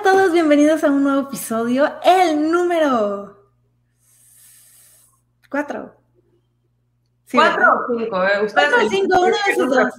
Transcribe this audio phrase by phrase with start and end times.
[0.00, 3.36] a todos, bienvenidos a un nuevo episodio, el número
[5.50, 5.94] 4.
[7.30, 8.24] ¿Cuatro o cinco?
[8.24, 8.42] Eh?
[8.42, 9.92] Ustedes o uno de esos dos.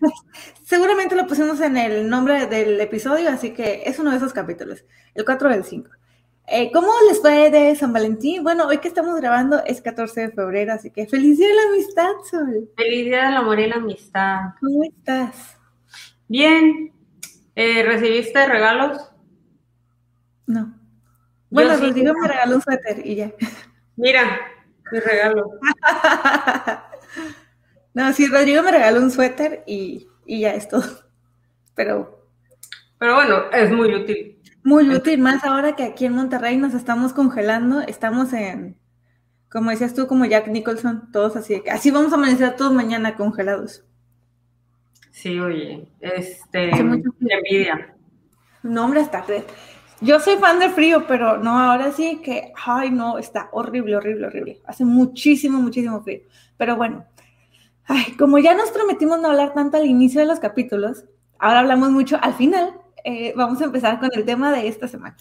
[0.62, 4.84] Seguramente lo pusimos en el nombre del episodio, así que es uno de esos capítulos,
[5.16, 5.90] el 4 del 5.
[6.46, 8.44] Eh, ¿Cómo les fue de San Valentín?
[8.44, 11.62] Bueno, hoy que estamos grabando es 14 de febrero, así que feliz día de la
[11.70, 12.70] amistad, Sol.
[12.76, 14.38] Feliz día del amor y la amistad.
[14.60, 15.58] ¿Cómo estás?
[16.28, 16.92] Bien.
[17.56, 19.09] Eh, ¿Recibiste regalos?
[20.50, 20.74] No.
[21.50, 23.32] Bueno, sí, Rodrigo me regaló un suéter y ya.
[23.96, 24.40] Mira,
[24.90, 25.44] mi regalo.
[27.94, 30.84] no, sí, Rodrigo me regaló un suéter y, y ya es todo.
[31.74, 32.26] Pero
[32.98, 34.38] Pero bueno, es muy útil.
[34.64, 38.78] muy útil, más ahora que aquí en Monterrey nos estamos congelando, estamos en,
[39.50, 43.84] como decías tú, como Jack Nicholson, todos así, así vamos a amanecer todos mañana congelados.
[45.12, 47.94] Sí, oye, este, qué envidia.
[48.62, 49.24] No, hombre, hasta
[50.02, 54.26] Yo soy fan del frío, pero no, ahora sí que, ay, no, está horrible, horrible,
[54.28, 54.60] horrible.
[54.64, 56.20] Hace muchísimo, muchísimo frío.
[56.56, 57.04] Pero bueno,
[57.86, 61.04] ay, como ya nos prometimos no hablar tanto al inicio de los capítulos,
[61.38, 62.74] ahora hablamos mucho al final.
[63.04, 65.16] eh, vamos a empezar con el tema de esta semana.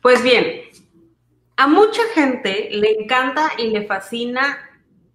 [0.00, 0.61] Pues bien,
[1.62, 4.58] a mucha gente le encanta y le fascina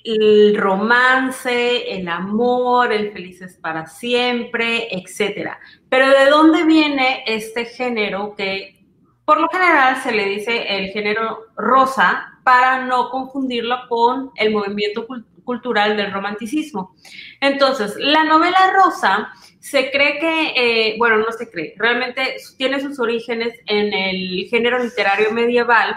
[0.02, 5.60] el romance, el amor, el felices para siempre, etcétera.
[5.90, 8.80] Pero ¿de dónde viene este género que
[9.26, 15.06] por lo general se le dice el género rosa para no confundirlo con el movimiento
[15.06, 16.96] cul- cultural del romanticismo?
[17.42, 22.98] Entonces, la novela rosa se cree que, eh, bueno, no se cree, realmente tiene sus
[23.02, 25.94] orígenes en el género literario medieval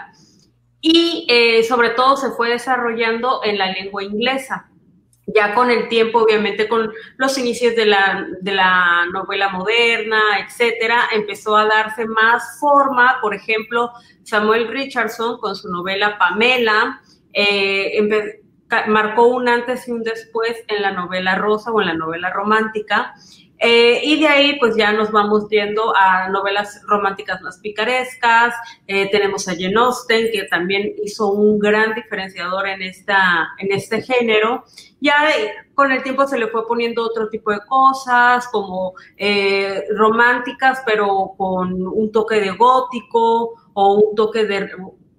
[0.81, 4.67] y eh, sobre todo se fue desarrollando en la lengua inglesa.
[5.27, 11.09] Ya con el tiempo, obviamente, con los inicios de la, de la novela moderna, etcétera,
[11.13, 13.17] empezó a darse más forma.
[13.21, 13.91] Por ejemplo,
[14.23, 16.99] Samuel Richardson con su novela Pamela,
[17.33, 18.01] eh,
[18.87, 23.13] marcó un antes y un después en la novela rosa o en la novela romántica.
[23.63, 28.55] Eh, y de ahí, pues ya nos vamos viendo a novelas románticas más picarescas.
[28.87, 34.01] Eh, tenemos a Jane Austen, que también hizo un gran diferenciador en, esta, en este
[34.01, 34.65] género.
[34.99, 35.15] Ya
[35.75, 41.33] con el tiempo se le fue poniendo otro tipo de cosas, como eh, románticas, pero
[41.37, 44.69] con un toque de gótico o un toque de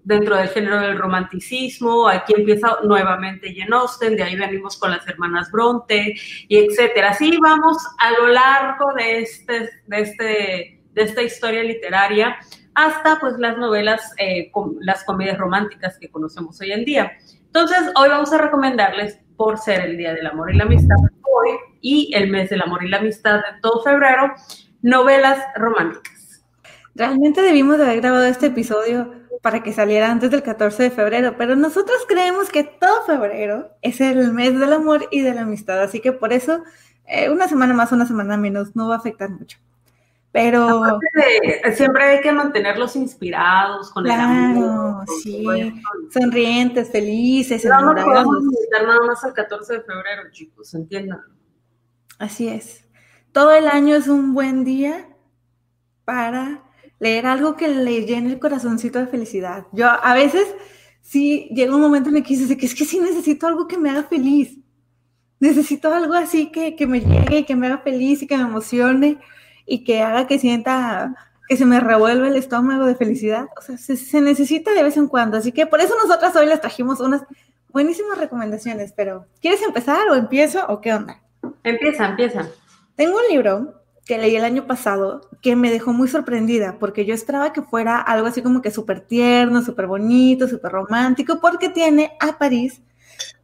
[0.04, 5.06] dentro del género del romanticismo, aquí empieza nuevamente Jane Austen, de ahí venimos con las
[5.06, 6.14] hermanas Bronte,
[6.48, 7.10] y etcétera.
[7.10, 12.36] Así vamos a lo largo de, este, de, este, de esta historia literaria
[12.74, 17.12] hasta pues las novelas, eh, com- las comedias románticas que conocemos hoy en día.
[17.46, 21.50] Entonces, hoy vamos a recomendarles, por ser el Día del Amor y la Amistad hoy
[21.80, 24.32] y el mes del amor y la amistad de todo febrero,
[24.82, 26.44] novelas románticas.
[26.94, 31.34] Realmente debimos de haber grabado este episodio para que saliera antes del 14 de febrero,
[31.38, 35.80] pero nosotros creemos que todo febrero es el mes del amor y de la amistad,
[35.82, 36.62] así que por eso
[37.06, 39.58] eh, una semana más, una semana menos no va a afectar mucho.
[40.30, 45.04] Pero Eh, siempre hay que mantenerlos inspirados con el amor.
[45.22, 45.44] sí,
[46.10, 48.04] sonrientes, felices, No enamorados.
[48.24, 51.20] podemos limitar nada más al 14 de febrero, chicos, entiendan.
[52.18, 52.86] Así es.
[53.32, 55.06] Todo el año es un buen día
[56.06, 56.62] para
[57.02, 59.66] leer algo que le llene el corazoncito de felicidad.
[59.72, 60.46] Yo a veces
[61.00, 63.76] sí llega un momento en el que dices que es que sí necesito algo que
[63.76, 64.56] me haga feliz.
[65.40, 68.44] Necesito algo así que, que me llegue y que me haga feliz y que me
[68.44, 69.18] emocione
[69.66, 71.16] y que haga que sienta
[71.48, 73.48] que se me revuelve el estómago de felicidad.
[73.58, 75.38] O sea, se, se necesita de vez en cuando.
[75.38, 77.24] Así que por eso nosotras hoy les trajimos unas
[77.70, 78.92] buenísimas recomendaciones.
[78.92, 81.20] Pero, ¿quieres empezar o empiezo o qué onda?
[81.64, 82.48] Empieza, empieza.
[82.94, 87.14] Tengo un libro que leí el año pasado que me dejó muy sorprendida porque yo
[87.14, 92.12] esperaba que fuera algo así como que súper tierno, súper bonito, súper romántico, porque tiene
[92.20, 92.82] a París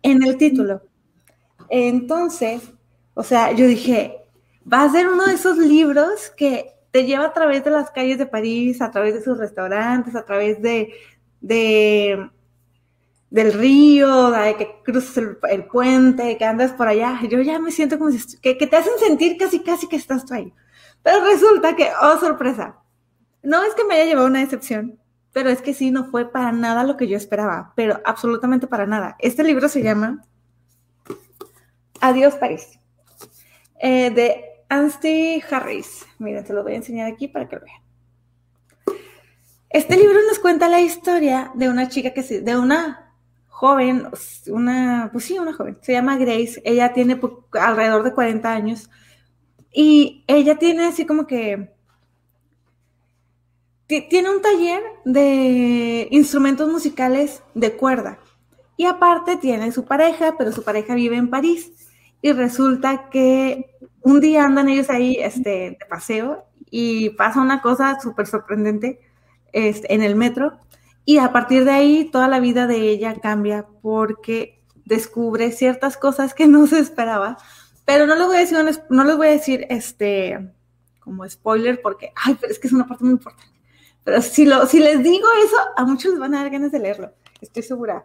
[0.02, 0.82] en el título.
[1.68, 2.62] Entonces,
[3.14, 4.16] o sea, yo dije,
[4.70, 8.18] va a ser uno de esos libros que te lleva a través de las calles
[8.18, 10.92] de París, a través de sus restaurantes, a través de,
[11.40, 12.30] de
[13.30, 15.16] del río, de que cruzas
[15.50, 17.20] el, puente, que andas por allá.
[17.28, 20.34] Yo ya me siento como si que, te hacen sentir casi, casi que estás tú
[20.34, 20.52] ahí.
[21.02, 22.76] Pero resulta que, oh, sorpresa.
[23.42, 24.98] No es que me haya llevado una decepción,
[25.32, 28.86] pero es que sí, no fue para nada lo que yo esperaba, pero absolutamente para
[28.86, 29.16] nada.
[29.18, 30.24] Este libro se llama
[32.00, 32.80] Adiós París,
[33.80, 36.06] eh, de Anstey Harris.
[36.18, 37.82] Miren, se lo voy a enseñar aquí para que lo vean.
[39.70, 43.07] Este libro nos cuenta la historia de una chica que se, de una
[43.58, 44.06] joven,
[44.46, 47.20] una, pues sí, una joven, se llama Grace, ella tiene
[47.60, 48.88] alrededor de 40 años
[49.72, 51.74] y ella tiene así como que,
[53.88, 58.20] tiene un taller de instrumentos musicales de cuerda
[58.76, 61.72] y aparte tiene su pareja, pero su pareja vive en París
[62.22, 67.98] y resulta que un día andan ellos ahí este, de paseo y pasa una cosa
[67.98, 69.00] súper sorprendente
[69.52, 70.60] este, en el metro
[71.08, 76.34] y a partir de ahí toda la vida de ella cambia porque descubre ciertas cosas
[76.34, 77.38] que no se esperaba,
[77.86, 78.58] pero no les voy a decir,
[78.90, 80.52] no les voy a decir este,
[81.00, 83.58] como spoiler porque, ay, pero es que es una parte muy importante.
[84.04, 86.78] Pero si, lo, si les digo eso, a muchos les van a dar ganas de
[86.78, 88.04] leerlo, estoy segura.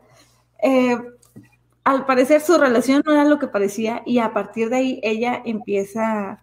[0.61, 0.97] Eh,
[1.83, 5.41] al parecer su relación no era lo que parecía y a partir de ahí ella
[5.43, 6.41] empieza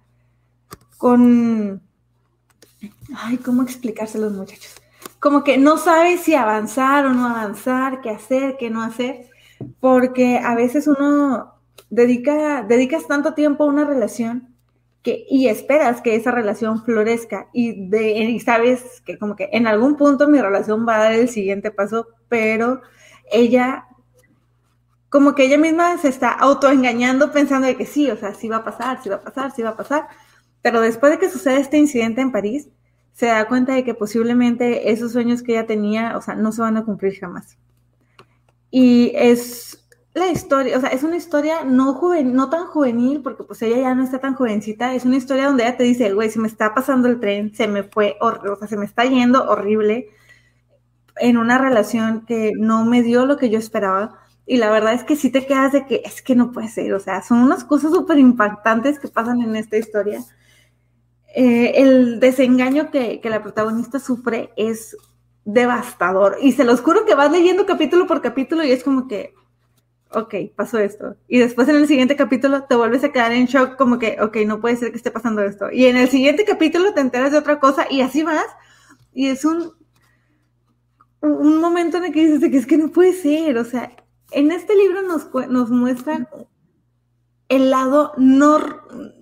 [0.98, 1.80] con...
[3.16, 4.74] Ay, ¿cómo explicárselo los muchachos?
[5.20, 9.28] Como que no sabe si avanzar o no avanzar, qué hacer, qué no hacer,
[9.78, 11.54] porque a veces uno
[11.90, 14.54] dedica, dedicas tanto tiempo a una relación
[15.02, 19.66] que, y esperas que esa relación florezca y, de, y sabes que como que en
[19.66, 22.82] algún punto mi relación va a dar el siguiente paso, pero
[23.30, 23.86] ella
[25.10, 28.58] como que ella misma se está autoengañando pensando de que sí, o sea, sí va
[28.58, 30.06] a pasar, sí va a pasar, sí va a pasar.
[30.62, 32.68] Pero después de que sucede este incidente en París,
[33.12, 36.62] se da cuenta de que posiblemente esos sueños que ella tenía, o sea, no se
[36.62, 37.58] van a cumplir jamás.
[38.70, 39.80] Y es
[40.14, 43.78] la historia, o sea, es una historia no juvenil, no tan juvenil, porque pues ella
[43.78, 46.48] ya no está tan jovencita, es una historia donde ella te dice, güey, se me
[46.48, 50.08] está pasando el tren, se me fue, o sea, se me está yendo horrible
[51.16, 55.04] en una relación que no me dio lo que yo esperaba y la verdad es
[55.04, 57.62] que sí te quedas de que es que no puede ser, o sea, son unas
[57.64, 60.24] cosas súper impactantes que pasan en esta historia.
[61.34, 64.96] Eh, el desengaño que, la protagonista sufre es
[65.44, 66.38] devastador.
[66.40, 69.34] Y se los juro que vas leyendo capítulo por capítulo y es como que,
[70.10, 71.16] ok, pasó esto.
[71.28, 74.38] Y después en el siguiente capítulo te vuelves a quedar en shock como que, ok,
[74.46, 75.70] no puede ser que esté pasando esto.
[75.70, 78.46] Y en el siguiente capítulo te enteras de otra cosa y así vas.
[79.12, 79.72] Y es un,
[81.20, 83.56] un momento en el que dices que es que no puede ser.
[83.56, 83.92] O sea,
[84.32, 86.28] en este libro nos, nos muestran
[87.48, 88.58] el lado no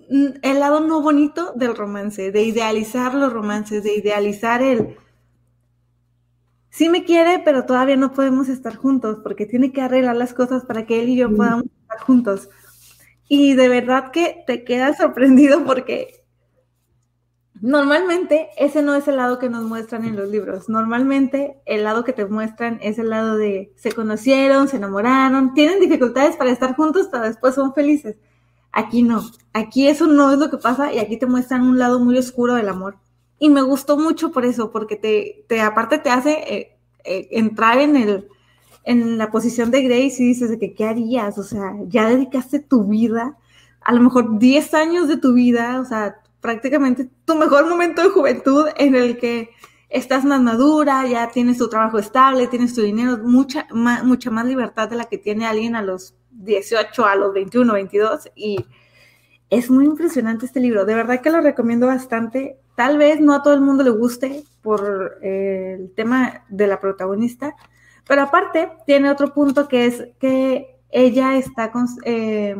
[0.09, 4.97] el lado no bonito del romance, de idealizar los romances, de idealizar el
[6.69, 10.65] sí me quiere, pero todavía no podemos estar juntos porque tiene que arreglar las cosas
[10.65, 12.49] para que él y yo podamos estar juntos.
[13.27, 16.19] Y de verdad que te quedas sorprendido porque
[17.61, 20.69] Normalmente ese no es el lado que nos muestran en los libros.
[20.69, 25.81] Normalmente el lado que te muestran es el lado de se conocieron, se enamoraron, tienen
[25.81, 28.15] dificultades para estar juntos, pero después son felices.
[28.71, 29.23] Aquí no.
[29.53, 32.55] Aquí eso no es lo que pasa y aquí te muestran un lado muy oscuro
[32.55, 32.97] del amor.
[33.39, 37.79] Y me gustó mucho por eso, porque te, te aparte te hace eh, eh, entrar
[37.79, 38.27] en el
[38.83, 42.59] en la posición de Grace y dices de que qué harías, o sea, ya dedicaste
[42.59, 43.37] tu vida,
[43.81, 48.09] a lo mejor 10 años de tu vida, o sea, prácticamente tu mejor momento de
[48.09, 49.49] juventud en el que
[49.89, 54.89] estás más madura, ya tienes tu trabajo estable, tienes tu dinero, mucha, mucha más libertad
[54.89, 58.65] de la que tiene alguien a los 18, a los 21, 22 y
[59.49, 62.57] es muy impresionante este libro, de verdad que lo recomiendo bastante.
[62.75, 66.79] Tal vez no a todo el mundo le guste por eh, el tema de la
[66.79, 67.55] protagonista,
[68.07, 72.55] pero aparte tiene otro punto que es que ella está con, eh,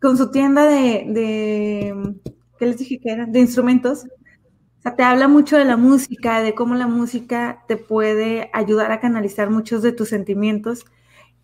[0.00, 2.16] con su tienda de
[2.60, 3.32] ¿qué les dije que eran?
[3.32, 4.04] De instrumentos.
[4.04, 8.92] O sea, te habla mucho de la música, de cómo la música te puede ayudar
[8.92, 10.84] a canalizar muchos de tus sentimientos.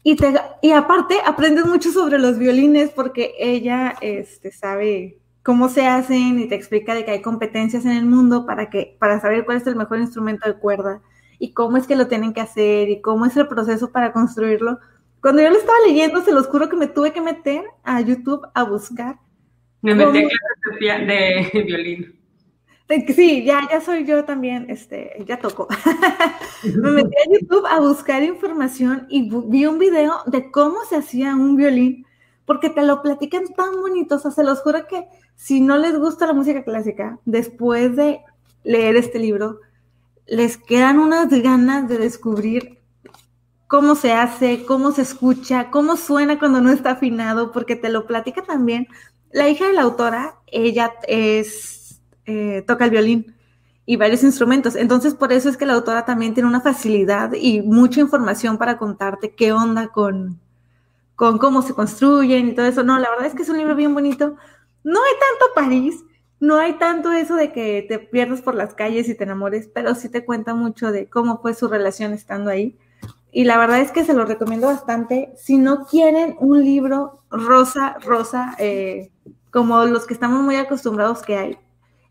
[0.07, 0.33] Y, te,
[0.63, 6.47] y aparte, aprendes mucho sobre los violines porque ella este, sabe cómo se hacen y
[6.47, 9.67] te explica de que hay competencias en el mundo para, que, para saber cuál es
[9.67, 11.03] el mejor instrumento de cuerda
[11.41, 14.79] y cómo es que lo tienen que hacer y cómo es el proceso para construirlo.
[15.21, 18.47] Cuando yo lo estaba leyendo, se los juro que me tuve que meter a YouTube
[18.55, 19.19] a buscar
[19.83, 22.16] me metí a clases de, violín.
[22.89, 25.67] Sí, ya, ya soy yo también, este, ya toco.
[26.63, 31.35] me metí a YouTube a buscar información y vi un video de cómo se hacía
[31.35, 32.07] un violín,
[32.45, 35.99] porque te lo platican tan bonito, o sea, se los juro que si no les
[35.99, 38.21] gusta la música clásica, después de
[38.63, 39.61] leer este libro,
[40.27, 42.79] les quedan unas ganas de descubrir
[43.67, 48.07] cómo se hace, cómo se escucha, cómo suena cuando no está afinado, porque te lo
[48.07, 48.87] platica también
[49.37, 51.76] la hija de la autora, ella es,
[52.27, 53.35] eh, toca el violín
[53.87, 54.75] y varios instrumentos.
[54.75, 58.79] Entonces, por eso es que la autora también tiene una facilidad y mucha información para
[58.79, 60.41] contarte qué onda con,
[61.15, 62.83] con cómo se construyen y todo eso.
[62.83, 64.37] No, la verdad es que es un libro bien bonito.
[64.83, 66.05] No hay tanto París,
[66.41, 69.95] no hay tanto eso de que te pierdas por las calles y te enamores, pero
[69.95, 72.77] sí te cuenta mucho de cómo fue su relación estando ahí.
[73.33, 75.33] Y la verdad es que se lo recomiendo bastante.
[75.37, 79.11] Si no quieren un libro rosa, rosa, eh,
[79.51, 81.59] como los que estamos muy acostumbrados que hay,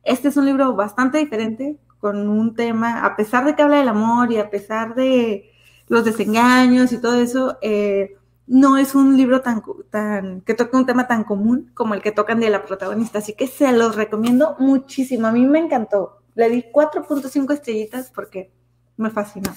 [0.05, 3.87] este es un libro bastante diferente, con un tema, a pesar de que habla del
[3.87, 5.51] amor y a pesar de
[5.87, 8.15] los desengaños y todo eso, eh,
[8.47, 12.11] no es un libro tan, tan, que toca un tema tan común como el que
[12.11, 13.19] tocan de la protagonista.
[13.19, 15.27] Así que se los recomiendo muchísimo.
[15.27, 16.21] A mí me encantó.
[16.35, 18.51] Le di 4.5 estrellitas porque
[18.97, 19.51] me fascinó.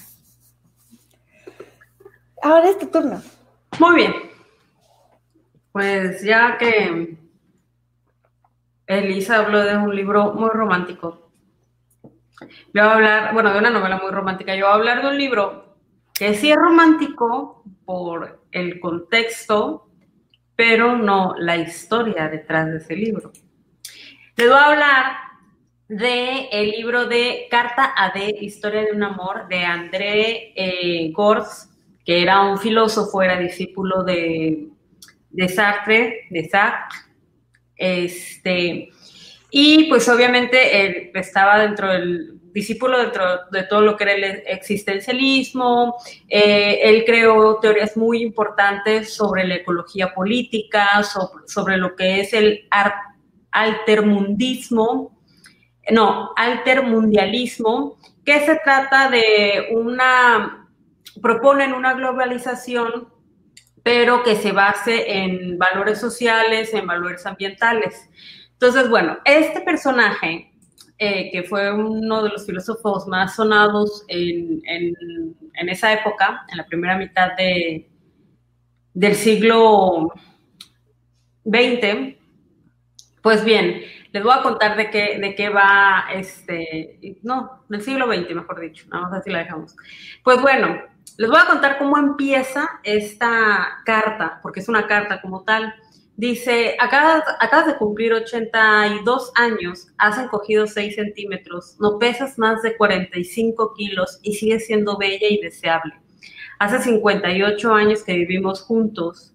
[2.41, 3.21] Ahora es tu turno.
[3.79, 4.13] Muy bien.
[5.71, 7.17] Pues ya que
[8.89, 11.31] Elisa habló de un libro muy romántico,
[12.41, 15.09] yo voy a hablar, bueno, de una novela muy romántica, yo voy a hablar de
[15.09, 15.77] un libro
[16.11, 19.91] que sí es romántico por el contexto,
[20.55, 23.31] pero no la historia detrás de ese libro.
[24.35, 25.17] Les voy a hablar
[25.87, 31.69] de el libro de Carta a D, Historia de un amor, de André eh, Gors,
[32.03, 34.67] que era un filósofo, era discípulo de,
[35.29, 37.08] de Sartre, de Sartre,
[37.79, 38.89] este,
[39.49, 44.23] y pues obviamente él estaba dentro del discípulo dentro de todo lo que era el
[44.47, 45.97] existencialismo.
[46.27, 51.03] Eh, él creó teorías muy importantes sobre la ecología política,
[51.45, 52.67] sobre, lo que es el
[53.51, 55.17] altermundismo,
[55.91, 60.67] no, altermundialismo, que se trata de una,
[61.21, 63.09] proponen una globalización
[63.83, 68.09] pero que se base en valores sociales, en valores ambientales.
[68.53, 70.51] Entonces, bueno, este personaje,
[70.97, 74.61] eh, que fue uno de los filósofos más sonados en,
[75.67, 77.89] esa época, en la primera mitad de,
[78.93, 80.11] del siglo
[81.45, 82.17] XX,
[83.21, 83.81] pues bien,
[84.11, 88.59] les voy a contar de qué, de qué va este, no, del siglo XX, mejor
[88.59, 89.75] dicho, vamos a ver si la dejamos.
[90.23, 90.81] Pues bueno,
[91.19, 95.75] les voy a contar cómo empieza esta carta, porque es una carta como tal.
[96.15, 103.73] Dice, acabas, de cumplir 82 años, has encogido 6 centímetros, no pesas más de 45
[103.73, 105.93] kilos y sigues siendo bella y deseable.
[106.57, 109.33] Hace 58 años que vivimos juntos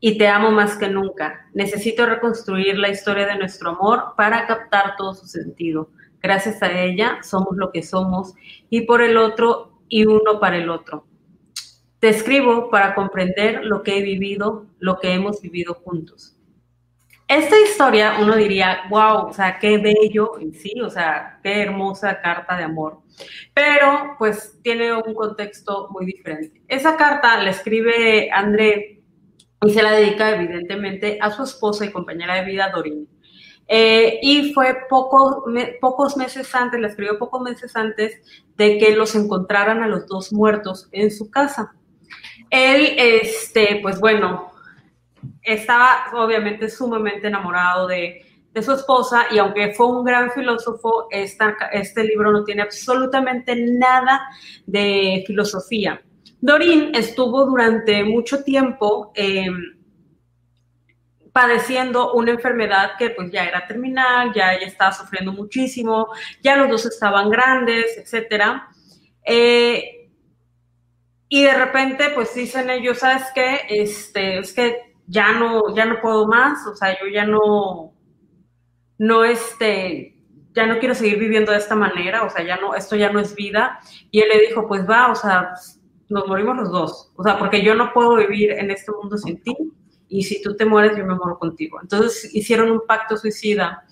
[0.00, 1.50] y te amo más que nunca.
[1.52, 5.90] Necesito reconstruir la historia de nuestro amor para captar todo su sentido.
[6.22, 8.32] Gracias a ella somos lo que somos
[8.70, 11.06] y por el otro y uno para el otro.
[11.98, 16.36] Te escribo para comprender lo que he vivido, lo que hemos vivido juntos.
[17.26, 22.56] Esta historia uno diría, wow, o sea, qué bello, sí, o sea, qué hermosa carta
[22.56, 23.02] de amor.
[23.52, 26.62] Pero pues tiene un contexto muy diferente.
[26.68, 29.02] Esa carta la escribe André
[29.62, 33.06] y se la dedica evidentemente a su esposa y compañera de vida, Doreen.
[33.70, 35.44] Eh, y fue poco,
[35.80, 38.14] pocos meses antes, la escribió pocos meses antes
[38.56, 41.74] de que los encontraran a los dos muertos en su casa.
[42.48, 44.52] Él, este, pues bueno,
[45.42, 51.54] estaba obviamente sumamente enamorado de, de su esposa y aunque fue un gran filósofo, esta,
[51.70, 54.22] este libro no tiene absolutamente nada
[54.66, 56.00] de filosofía.
[56.40, 59.12] Dorín estuvo durante mucho tiempo...
[59.14, 59.50] Eh,
[61.32, 66.08] padeciendo una enfermedad que pues ya era terminal, ya ella estaba sufriendo muchísimo,
[66.42, 68.68] ya los dos estaban grandes, etcétera.
[69.24, 70.10] Eh,
[71.28, 73.60] y de repente pues dicen ellos, ¿sabes qué?
[73.68, 77.94] Este, es que ya no, ya no puedo más, o sea, yo ya no,
[78.98, 80.16] no este,
[80.54, 83.20] ya no quiero seguir viviendo de esta manera, o sea, ya no, esto ya no
[83.20, 83.80] es vida.
[84.10, 85.52] Y él le dijo, pues va, o sea,
[86.08, 89.42] nos morimos los dos, o sea, porque yo no puedo vivir en este mundo sin
[89.42, 89.56] ti
[90.08, 91.78] y si tú te mueres, yo me muero contigo.
[91.82, 93.84] Entonces hicieron un pacto suicida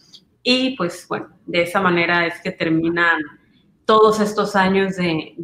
[0.43, 3.21] y pues bueno, de esa manera es que terminan
[3.85, 5.35] todos estos años de,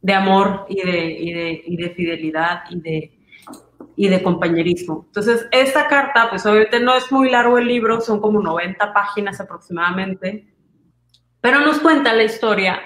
[0.00, 3.18] de, amor y de, y de, y de fidelidad y de,
[3.96, 5.04] y de compañerismo.
[5.06, 9.40] Entonces, esta carta, pues obviamente no es muy largo el libro, son como 90 páginas
[9.40, 10.48] aproximadamente,
[11.40, 12.80] pero nos cuenta la historia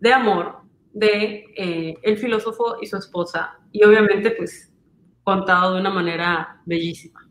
[0.00, 0.58] de amor
[0.92, 4.72] de eh, el filósofo y su esposa y obviamente pues
[5.28, 7.28] contado de una manera bellísima.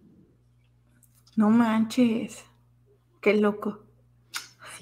[1.36, 2.46] No manches,
[3.22, 3.80] qué loco.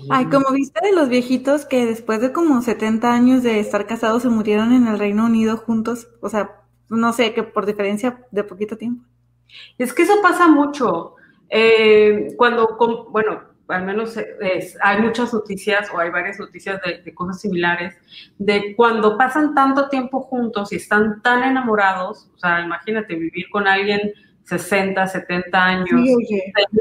[0.09, 4.23] Ay, como viste de los viejitos que después de como 70 años de estar casados
[4.23, 8.43] se murieron en el Reino Unido juntos, o sea, no sé, que por diferencia de
[8.43, 9.05] poquito tiempo.
[9.77, 11.15] Es que eso pasa mucho.
[11.49, 12.77] Eh, cuando,
[13.11, 14.17] bueno, al menos
[14.81, 17.95] hay muchas noticias o hay varias noticias de, cosas similares,
[18.37, 23.67] de cuando pasan tanto tiempo juntos y están tan enamorados, o sea, imagínate vivir con
[23.67, 24.13] alguien
[24.45, 26.01] 60, 70 años,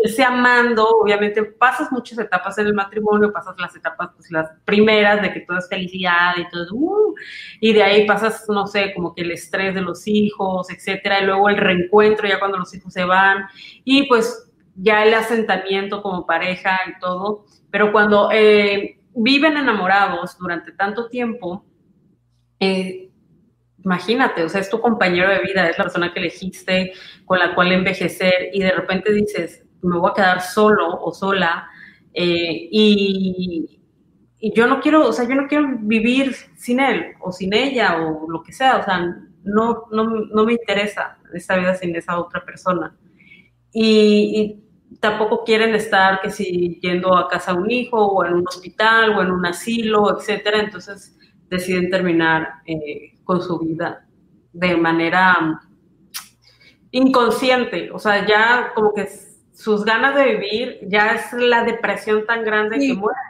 [0.05, 5.23] irse amando, obviamente pasas muchas etapas en el matrimonio, pasas las etapas, pues las primeras
[5.23, 7.15] de que todo es felicidad y todo, uh,
[7.61, 11.25] y de ahí pasas, no sé, como que el estrés de los hijos, etcétera, y
[11.25, 13.47] luego el reencuentro ya cuando los hijos se van,
[13.83, 20.73] y pues ya el asentamiento como pareja y todo, pero cuando eh, viven enamorados durante
[20.73, 21.65] tanto tiempo,
[22.61, 23.11] eh,
[23.85, 26.93] imagínate, o sea, es tu compañero de vida, es la persona que elegiste,
[27.25, 31.69] con la cual envejecer, y de repente dices, me voy a quedar solo o sola,
[32.13, 33.81] eh, y,
[34.55, 38.31] yo no quiero, o sea, yo no quiero vivir sin él o sin ella o
[38.31, 42.95] lo que sea, o sea, no, no, me interesa esta vida sin esa otra persona.
[43.73, 44.64] Y,
[45.01, 49.17] tampoco quieren estar, que si yendo a casa de un hijo o en un hospital
[49.17, 51.17] o en un asilo, etcétera, entonces
[51.49, 54.07] deciden terminar eh, con su vida
[54.53, 55.59] de manera mm,
[56.93, 59.09] inconsciente, o sea, ya como que
[59.53, 63.23] sus ganas de vivir ya es la depresión tan grande que mueren,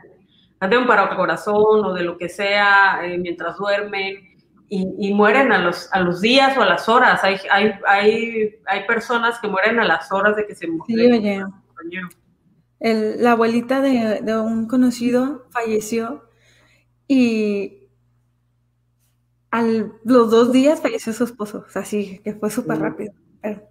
[0.60, 4.33] de un paro de corazón o de lo que sea eh, mientras duermen
[4.68, 7.22] y, mueren a los, a los días o a las horas.
[7.22, 11.44] Hay, hay, hay, hay personas que mueren a las horas de que se mueren.
[12.80, 16.28] la abuelita de, de un conocido falleció
[17.06, 17.84] y
[19.50, 23.12] a los dos días falleció su esposo, o sea, sí, que fue súper rápido.
[23.40, 23.62] Pero,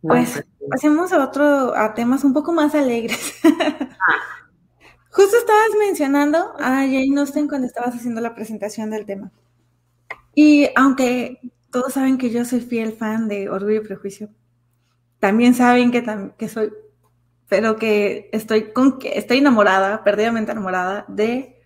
[0.00, 3.34] pues, pasemos a otro, a temas un poco más alegres.
[4.08, 4.20] Ah.
[5.10, 9.32] Justo estabas mencionando a Jane Austen cuando estabas haciendo la presentación del tema.
[10.38, 11.40] Y aunque
[11.72, 14.28] todos saben que yo soy fiel fan de Orgullo y Prejuicio,
[15.18, 16.04] también saben que,
[16.36, 16.72] que soy,
[17.48, 21.62] pero que estoy con que estoy enamorada, perdidamente enamorada de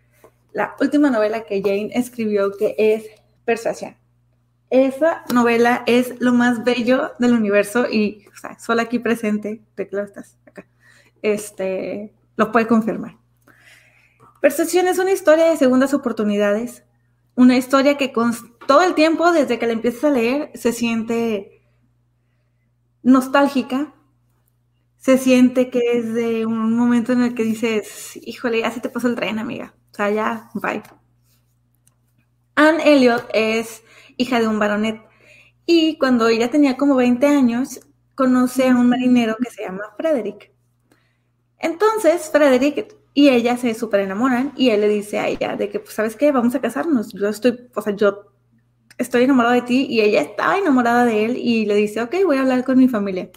[0.52, 3.06] la última novela que Jane escribió, que es
[3.44, 3.96] Persuasión.
[4.70, 9.88] Esa novela es lo más bello del universo y, o sea, solo aquí presente, te
[9.88, 10.64] claro estás acá,
[11.22, 13.16] este, lo puede confirmar.
[14.40, 16.84] Persuasión es una historia de segundas oportunidades,
[17.34, 18.32] una historia que con
[18.70, 21.60] todo el tiempo, desde que la empiezas a leer, se siente
[23.02, 23.92] nostálgica,
[24.96, 28.88] se siente que es de un momento en el que dices, híjole, ya se te
[28.88, 29.74] pasó el tren, amiga.
[29.90, 30.84] O sea, ya, bye.
[32.54, 33.82] Anne Elliot es
[34.16, 35.02] hija de un baronet
[35.66, 37.80] y cuando ella tenía como 20 años
[38.14, 40.52] conoce a un marinero que se llama Frederick.
[41.58, 45.80] Entonces Frederick y ella se súper enamoran y él le dice a ella de que,
[45.80, 46.30] pues, ¿sabes qué?
[46.30, 47.12] Vamos a casarnos.
[47.12, 48.29] Yo estoy, o sea, yo
[49.00, 52.36] estoy enamorado de ti y ella estaba enamorada de él y le dice, ok, voy
[52.36, 53.30] a hablar con mi familia.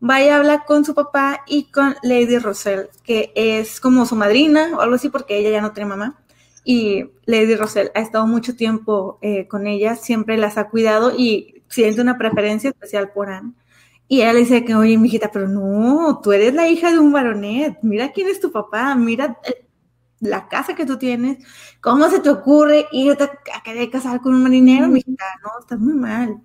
[0.00, 4.70] Vaya a hablar con su papá y con Lady Russell, que es como su madrina
[4.76, 6.22] o algo así porque ella ya no tiene mamá
[6.64, 11.62] y Lady Rosell ha estado mucho tiempo eh, con ella, siempre las ha cuidado y
[11.68, 13.52] siente una preferencia especial por Anne.
[14.08, 17.12] Y ella le dice que, oye, mijita, pero no, tú eres la hija de un
[17.12, 19.38] baronet, mira quién es tu papá, mira
[20.22, 21.44] la casa que tú tienes,
[21.80, 25.24] ¿cómo se te ocurre irte a querer casar con un marinero, mijita?
[25.42, 26.40] No, estás muy mal.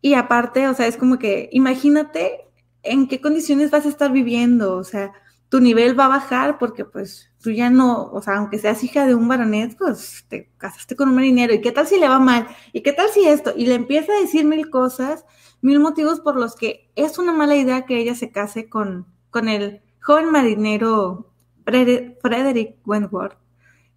[0.00, 2.48] Y aparte, o sea, es como que, imagínate
[2.82, 5.12] en qué condiciones vas a estar viviendo, o sea,
[5.48, 9.06] tu nivel va a bajar porque pues tú ya no, o sea, aunque seas hija
[9.06, 12.18] de un baronet, pues te casaste con un marinero, ¿y qué tal si le va
[12.18, 12.48] mal?
[12.72, 13.52] ¿Y qué tal si esto?
[13.56, 15.24] Y le empieza a decir mil cosas,
[15.60, 19.48] mil motivos por los que es una mala idea que ella se case con, con
[19.48, 21.31] el joven marinero
[21.64, 23.36] Frederick Wentworth.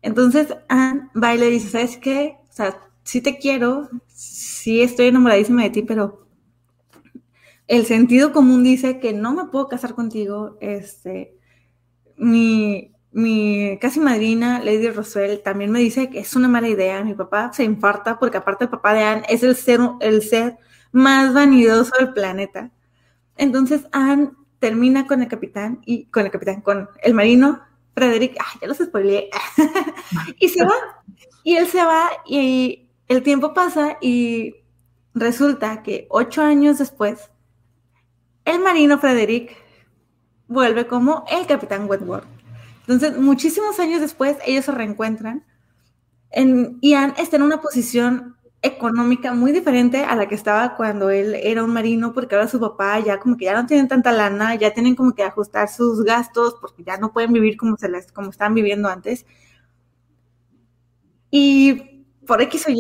[0.01, 2.37] Entonces Anne va y le dice, ¿sabes qué?
[2.49, 6.27] O sea, sí te quiero, sí estoy enamoradísima de ti, pero
[7.67, 11.35] el sentido común dice que no me puedo casar contigo, este,
[12.17, 17.03] mi, mi casi madrina, Lady Roswell, también me dice que es una mala idea.
[17.03, 20.57] Mi papá se infarta porque aparte el papá de Anne es el ser, el ser
[20.91, 22.71] más vanidoso del planeta.
[23.37, 24.31] Entonces Anne
[24.65, 27.61] termina con el capitán y con el capitán, con el marino
[27.93, 29.29] Frederick, ah, ya los spoileé,
[30.39, 30.73] y se va.
[31.43, 34.55] Y él se va y el tiempo pasa y
[35.13, 37.29] resulta que ocho años después,
[38.43, 39.55] el marino Frederick
[40.47, 42.25] vuelve como el capitán Wentworth.
[42.87, 45.45] Entonces, muchísimos años después, ellos se reencuentran.
[46.31, 48.34] En, Ian está en una posición
[48.65, 52.59] económica muy diferente a la que estaba cuando él era un marino, porque ahora su
[52.59, 56.03] papá ya como que ya no tienen tanta lana, ya tienen como que ajustar sus
[56.03, 59.25] gastos, porque ya no pueden vivir como, se les, como estaban viviendo antes.
[61.29, 62.75] Y por X o Y,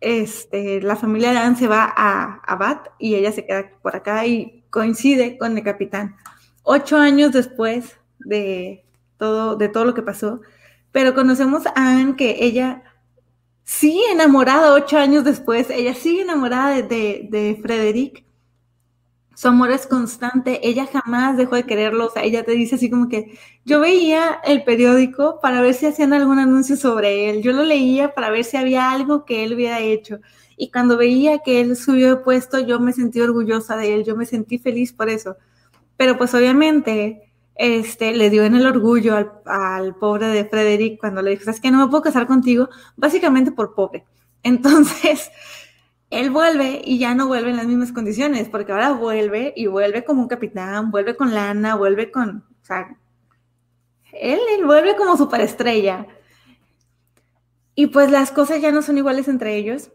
[0.00, 3.96] este, la familia de Anne se va a, a Bath y ella se queda por
[3.96, 6.16] acá y coincide con el capitán.
[6.62, 8.84] Ocho años después de,
[9.16, 10.40] todo, de todo lo que pasó,
[10.92, 12.82] pero conocemos a Anne que ella
[13.68, 18.24] sigue enamorada ocho años después, ella sigue enamorada de, de, Frederick,
[19.34, 22.88] su amor es constante, ella jamás dejó de quererlo, o sea, ella te dice así
[22.88, 27.52] como que yo veía el periódico para ver si hacían algún anuncio sobre él, yo
[27.52, 30.18] lo leía para ver si había algo que él hubiera hecho.
[30.56, 34.16] Y cuando veía que él subió de puesto yo me sentí orgullosa de él, yo
[34.16, 35.36] me sentí feliz por eso,
[35.98, 37.27] pero pues obviamente
[37.58, 41.72] este, le dio en el orgullo al, pobre de Frederick cuando le dijo, es que
[41.72, 44.06] no me puedo casar contigo, básicamente por pobre.
[44.44, 45.30] Entonces,
[46.08, 50.04] él vuelve y ya no vuelve en las mismas condiciones, porque ahora vuelve y vuelve
[50.04, 52.96] como un capitán, vuelve con lana, vuelve con, o sea,
[54.12, 56.06] él, vuelve como superestrella.
[57.74, 59.90] Y pues las cosas ya no son iguales entre ellos,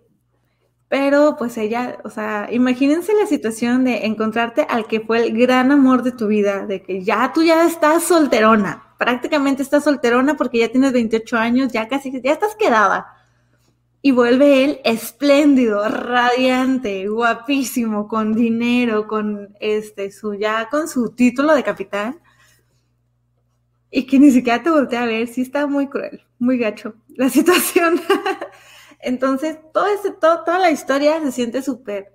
[0.93, 5.71] pero pues ella, o sea, imagínense la situación de encontrarte al que fue el gran
[5.71, 10.59] amor de tu vida, de que ya tú ya estás solterona, prácticamente estás solterona porque
[10.59, 13.07] ya tienes 28 años, ya casi, ya estás quedada
[14.03, 21.55] y vuelve él espléndido, radiante, guapísimo, con dinero, con este, su ya, con su título
[21.55, 22.19] de capitán.
[23.89, 27.29] Y que ni siquiera te voltea a ver, sí está muy cruel, muy gacho la
[27.31, 27.99] situación.
[29.03, 32.13] Entonces, todo ese, toda la historia se siente súper,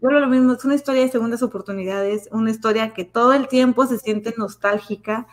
[0.00, 3.86] yo lo mismo, es una historia de segundas oportunidades, una historia que todo el tiempo
[3.86, 5.26] se siente nostálgica,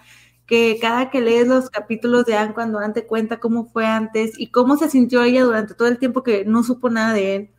[0.47, 4.39] que cada que lees los capítulos de Anne cuando Anne te cuenta cómo fue antes
[4.39, 7.49] y cómo se sintió ella durante todo el tiempo que no supo nada de él,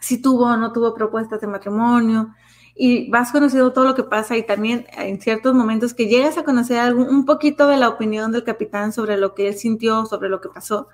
[0.00, 2.34] si tuvo o no tuvo propuestas de matrimonio,
[2.76, 6.44] y vas conociendo todo lo que pasa y también en ciertos momentos que llegas a
[6.44, 10.28] conocer algo, un poquito de la opinión del capitán sobre lo que él sintió, sobre
[10.28, 10.88] lo que pasó.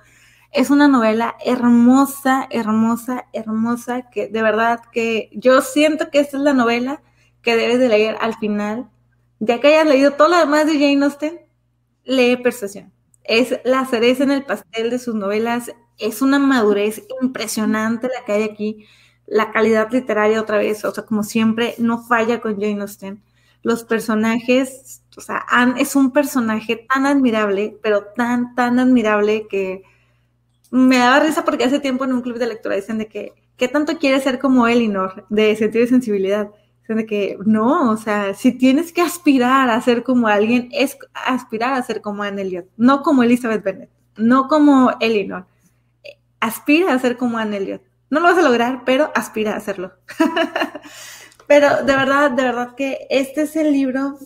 [0.53, 6.43] Es una novela hermosa, hermosa, hermosa, que de verdad que yo siento que esta es
[6.43, 7.03] la novela
[7.43, 8.91] que debes de leer al final
[9.41, 11.41] ya que hayas leído todo lo demás de Jane Austen,
[12.05, 12.93] lee Persuasión.
[13.25, 18.33] Es la cereza en el pastel de sus novelas, es una madurez impresionante la que
[18.33, 18.87] hay aquí,
[19.27, 23.23] la calidad literaria otra vez, o sea, como siempre, no falla con Jane Austen.
[23.63, 29.83] Los personajes, o sea, Anne es un personaje tan admirable, pero tan, tan admirable que
[30.71, 33.69] me daba risa porque hace tiempo en un club de lectura dicen de que, ¿qué
[33.69, 36.51] tanto quiere ser como Elinor de sentido y sensibilidad?
[36.95, 41.75] de que no, o sea, si tienes que aspirar a ser como alguien, es aspirar
[41.75, 45.47] a ser como Anne Elliot, no como Elizabeth Bennet, no como Elinor.
[46.41, 47.83] Aspira a ser como Anne Elliot.
[48.09, 49.93] No lo vas a lograr, pero aspira a hacerlo.
[51.47, 54.17] pero de verdad, de verdad que este es el libro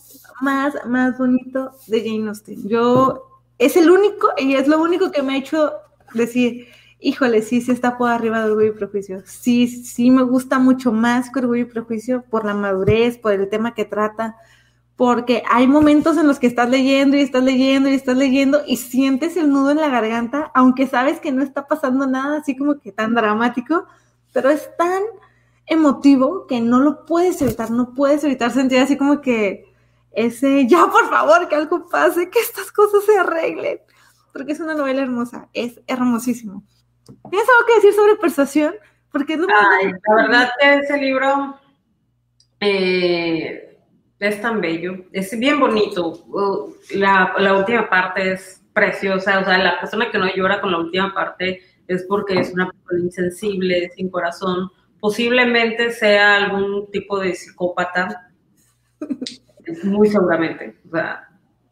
[0.41, 2.67] más, más bonito de Jane Austen.
[2.67, 5.73] Yo, es el único y es lo único que me ha hecho
[6.17, 6.67] decir,
[6.99, 9.21] híjole, sí, sí está por arriba de Orgullo y Prejuicio.
[9.25, 13.49] Sí, sí me gusta mucho más que Orgullo y Prejuicio por la madurez, por el
[13.49, 14.35] tema que trata,
[14.95, 18.77] porque hay momentos en los que estás leyendo y estás leyendo y estás leyendo y
[18.77, 22.79] sientes el nudo en la garganta, aunque sabes que no está pasando nada así como
[22.79, 23.85] que tan dramático,
[24.31, 25.03] pero es tan
[25.65, 29.65] emotivo que no lo puedes evitar, no puedes evitar sentir así como que
[30.11, 33.79] ese, ya por favor, que algo pase, que estas cosas se arreglen,
[34.35, 36.65] porque es una novela hermosa, es hermosísimo.
[37.05, 38.75] ¿Tienes algo que decir sobre persuasión?
[39.09, 41.57] Porque es La verdad que ese libro
[42.59, 43.79] eh,
[44.19, 46.25] es tan bello, es bien bonito.
[46.27, 50.79] Uh, la, última parte es preciosa, o sea, la persona que no llora con la
[50.79, 54.69] última parte es porque es una persona insensible, sin corazón,
[54.99, 58.29] posiblemente sea algún tipo de psicópata,
[59.83, 61.25] muy seguramente, o sea,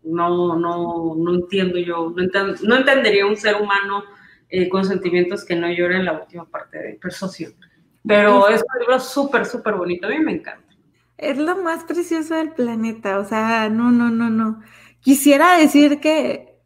[0.03, 4.03] no, no, no entiendo yo, no, no entendería un ser humano
[4.49, 7.53] eh, con sentimientos que no lloren la última parte de Persuasión.
[8.05, 10.75] Pero es un libro súper, súper bonito, a mí me encanta.
[11.17, 14.61] Es lo más precioso del planeta, o sea, no, no, no, no.
[14.99, 16.59] Quisiera decir que,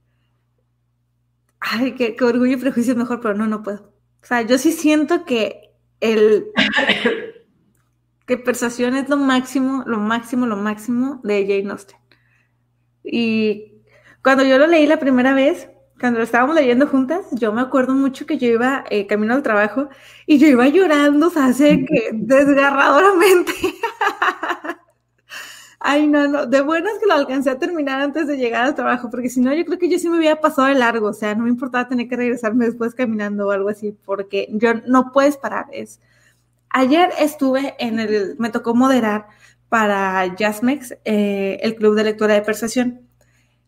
[1.60, 3.94] ay, que, orgullo y prejuicio es mejor, pero no, no puedo.
[4.22, 6.48] O sea, yo sí siento que el
[8.26, 11.97] que persuasión es lo máximo, lo máximo, lo máximo de Jane Austen.
[13.12, 13.82] Y
[14.24, 17.94] cuando yo lo leí la primera vez, cuando lo estábamos leyendo juntas, yo me acuerdo
[17.94, 19.90] mucho que yo iba eh, camino al trabajo
[20.26, 23.54] y yo iba llorando, o sea, sé que desgarradoramente.
[25.80, 29.10] Ay, no, no, de buenas que lo alcancé a terminar antes de llegar al trabajo,
[29.10, 31.36] porque si no, yo creo que yo sí me hubiera pasado de largo, o sea,
[31.36, 35.38] no me importaba tener que regresarme después caminando o algo así, porque yo no puedes
[35.38, 35.68] parar.
[35.72, 36.00] Es.
[36.70, 39.28] Ayer estuve en el, me tocó moderar
[39.70, 43.02] para Jasmex, eh, el club de lectura de persuasión,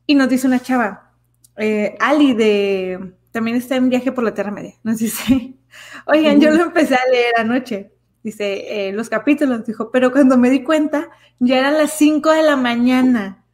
[0.05, 1.13] y nos dice una chava,
[1.57, 4.75] eh, Ali de también está en viaje por la Tierra Media.
[4.83, 5.53] Nos dice,
[6.05, 7.91] oigan, yo lo empecé a leer anoche.
[8.23, 11.09] Dice, eh, los capítulos, dijo, pero cuando me di cuenta,
[11.39, 13.45] ya eran las 5 de la mañana.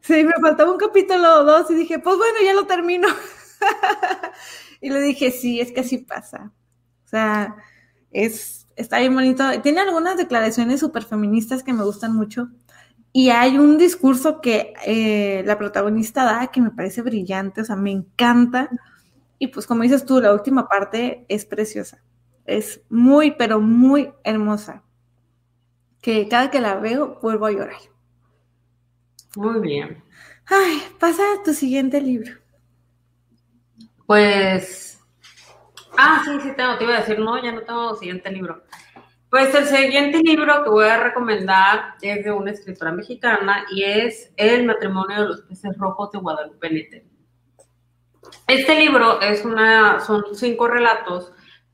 [0.00, 3.08] Sí, me faltaba un capítulo o dos y dije, pues bueno, ya lo termino.
[4.80, 6.52] y le dije, sí, es que así pasa.
[7.06, 7.56] O sea,
[8.10, 9.44] es, está bien bonito.
[9.62, 12.48] Tiene algunas declaraciones súper feministas que me gustan mucho.
[13.12, 17.76] Y hay un discurso que eh, la protagonista da que me parece brillante, o sea,
[17.76, 18.70] me encanta.
[19.38, 22.02] Y pues como dices tú, la última parte es preciosa.
[22.46, 24.82] Es muy, pero muy hermosa.
[26.00, 27.80] Que cada que la veo vuelvo a llorar.
[29.36, 30.02] Muy bien.
[30.46, 32.32] Ay, pasa a tu siguiente libro.
[34.06, 34.91] Pues.
[35.96, 38.62] Ah, sí, sí, tengo, te iba a decir, no, ya no tengo siguiente libro.
[39.30, 44.30] Pues el siguiente libro que voy a recomendar es de una escritora mexicana y es
[44.36, 47.06] El matrimonio de los peces rojos de Guadalupe Nete.
[48.46, 51.32] Este libro es una, son cinco relatos,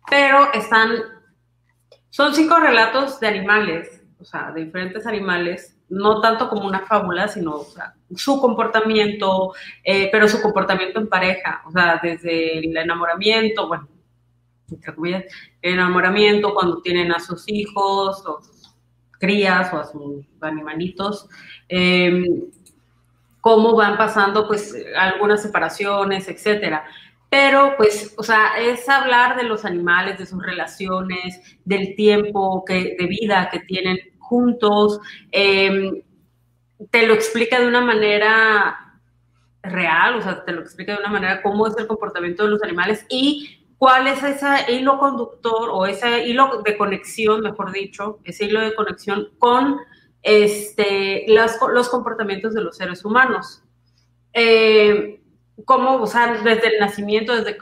[0.09, 0.99] pero están,
[2.11, 7.29] son cinco relatos de animales, o sea, de diferentes animales, no tanto como una fábula,
[7.29, 7.63] sino
[8.15, 9.53] su comportamiento,
[9.83, 13.89] eh, pero su comportamiento en pareja, o sea, desde el enamoramiento, bueno,
[14.71, 15.25] el
[15.63, 18.41] enamoramiento, cuando tienen a sus hijos o
[19.19, 21.29] crías o a sus animalitos,
[21.69, 22.45] em,
[23.41, 26.85] cómo van pasando pues algunas separaciones, etcétera.
[27.31, 32.97] Pero pues, o sea, es hablar de los animales, de sus relaciones, del tiempo que,
[32.99, 35.01] de vida que tienen juntos.
[35.31, 36.03] Em,
[36.91, 38.89] te lo explica de una manera
[39.63, 42.63] real, o sea, te lo explica de una manera cómo es el comportamiento de los
[42.63, 48.47] animales y cuál es ese hilo conductor o ese hilo de conexión, mejor dicho, ese
[48.47, 49.79] hilo de conexión con
[50.23, 53.63] este, los comportamientos de los seres humanos.
[54.33, 55.21] Eh,
[55.65, 57.57] cómo, o sea, desde el nacimiento, desde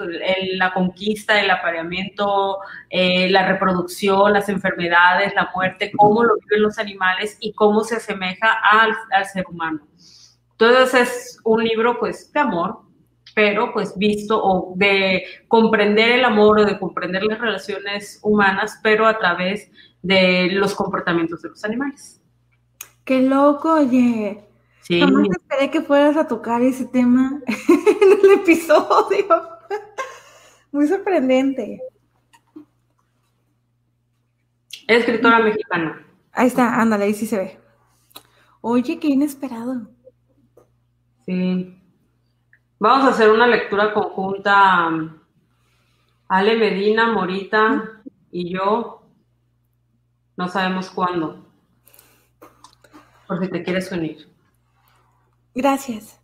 [0.57, 2.59] la conquista, el apareamiento,
[2.91, 7.97] eh, la reproducción, las enfermedades, la muerte, cómo lo viven los animales y cómo se
[7.97, 9.87] asemeja al, al ser humano.
[10.53, 12.86] Entonces es un libro, pues, de amor,
[13.37, 19.07] pero pues visto o de comprender el amor o de comprender las relaciones humanas, pero
[19.07, 19.71] a través
[20.01, 22.19] de los comportamientos de los animales.
[23.05, 24.43] Qué loco, oye.
[24.81, 25.01] Sí.
[25.01, 29.27] Jamás esperé que fueras a tocar ese tema en el episodio.
[30.73, 31.83] Muy sorprendente.
[34.89, 36.07] Escritora mexicana.
[36.33, 37.61] Ahí está, ándale, ahí sí se ve.
[38.63, 39.91] Oye, qué inesperado.
[41.27, 41.83] Sí.
[42.79, 44.91] Vamos a hacer una lectura conjunta.
[46.29, 49.03] Ale Medina, Morita y yo.
[50.37, 51.47] No sabemos cuándo.
[53.27, 54.29] Por si te quieres unir.
[55.55, 56.21] Gracias.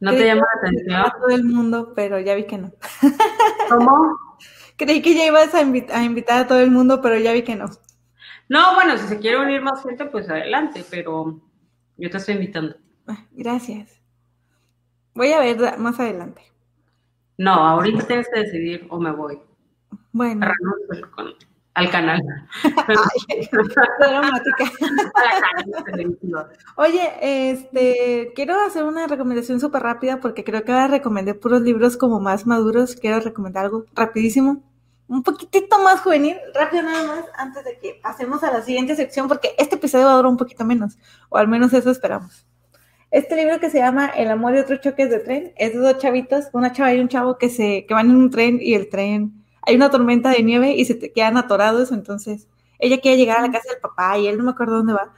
[0.00, 0.94] ¿No te llama la atención?
[0.96, 2.72] A todo el mundo, pero ya vi que no.
[3.68, 4.16] ¿Cómo?
[4.76, 7.56] Creí que ya ibas a, a invitar a todo el mundo, pero ya vi que
[7.56, 7.66] no.
[8.48, 11.40] No, bueno, si se quiere unir más gente, pues adelante, pero
[11.96, 12.76] yo te estoy invitando.
[13.06, 14.03] Ah, gracias.
[15.14, 16.42] Voy a ver más adelante.
[17.38, 19.40] No, ahorita tienes que decidir o me voy.
[20.12, 20.46] Bueno.
[21.74, 22.20] al canal.
[26.76, 31.96] Oye, este, quiero hacer una recomendación súper rápida porque creo que ahora recomendé puros libros
[31.96, 32.96] como más maduros.
[32.96, 34.62] Quiero recomendar algo rapidísimo,
[35.08, 39.28] un poquitito más juvenil, rápido nada más, antes de que pasemos a la siguiente sección
[39.28, 40.98] porque este episodio va a durar un poquito menos,
[41.28, 42.46] o al menos eso esperamos.
[43.14, 45.98] Este libro que se llama El amor de otros choques de tren es de dos
[45.98, 48.88] chavitos, una chava y un chavo que se que van en un tren y el
[48.88, 52.48] tren hay una tormenta de nieve y se quedan atorados, entonces
[52.80, 55.14] ella quiere llegar a la casa del papá y él no me acuerdo dónde va.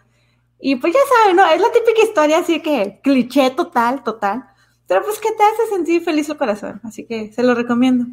[0.61, 1.47] Y pues ya saben, ¿no?
[1.47, 4.45] Es la típica historia así que cliché total, total.
[4.87, 8.05] Pero pues que te hace sentir feliz el corazón, así que se lo recomiendo.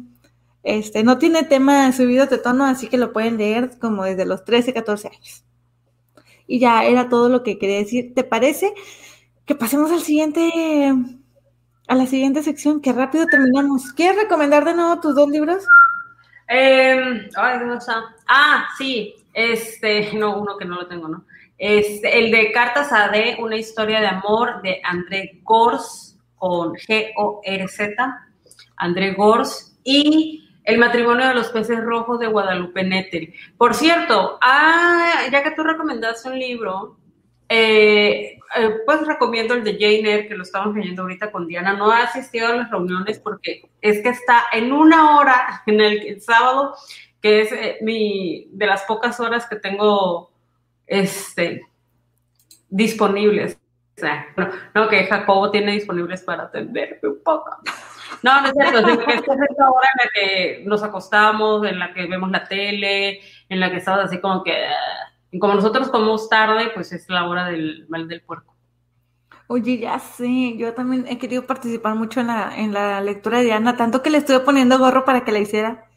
[0.62, 4.46] Este, no tiene tema subido de tono, así que lo pueden leer como desde los
[4.46, 5.44] 13, 14 años.
[6.46, 8.14] Y ya era todo lo que quería decir.
[8.14, 8.72] ¿Te parece?
[9.46, 10.94] Que pasemos al siguiente,
[11.88, 13.92] a la siguiente sección, que rápido terminamos.
[13.92, 15.64] ¿Quieres recomendar de nuevo tus dos libros?
[16.48, 17.58] Eh, ay,
[18.26, 21.24] Ah, sí, este, no, uno que no lo tengo, ¿no?
[21.58, 28.28] Este, el de Cartas a D, una historia de amor de André Gors, con G-O-R-Z,
[28.76, 33.34] André Gors, y El matrimonio de los peces rojos de Guadalupe Netteri.
[33.58, 36.96] Por cierto, ah, ya que tú recomendaste un libro,
[37.56, 41.74] eh, eh, pues recomiendo el de Jane que lo estamos leyendo ahorita con Diana.
[41.74, 46.20] No ha asistido a las reuniones porque es que está en una hora en el,
[46.20, 46.74] sábado,
[47.22, 50.32] que es eh, mi, de las pocas horas que tengo
[50.86, 51.62] este,
[52.68, 53.56] disponibles.
[53.96, 54.26] O sea,
[54.74, 57.56] no, que Jacobo tiene disponibles para atenderme un poco.
[58.24, 61.78] No, no es cierto, es, que es esa hora en la que nos acostamos, en
[61.78, 64.66] la que vemos la tele, en la que estamos así como que...
[64.66, 68.54] Ah, y como nosotros comemos tarde, pues es la hora del mal del puerco.
[69.48, 73.46] Oye, ya sé, yo también he querido participar mucho en la, en la lectura de
[73.46, 75.88] Diana, tanto que le estuve poniendo gorro para que la hiciera,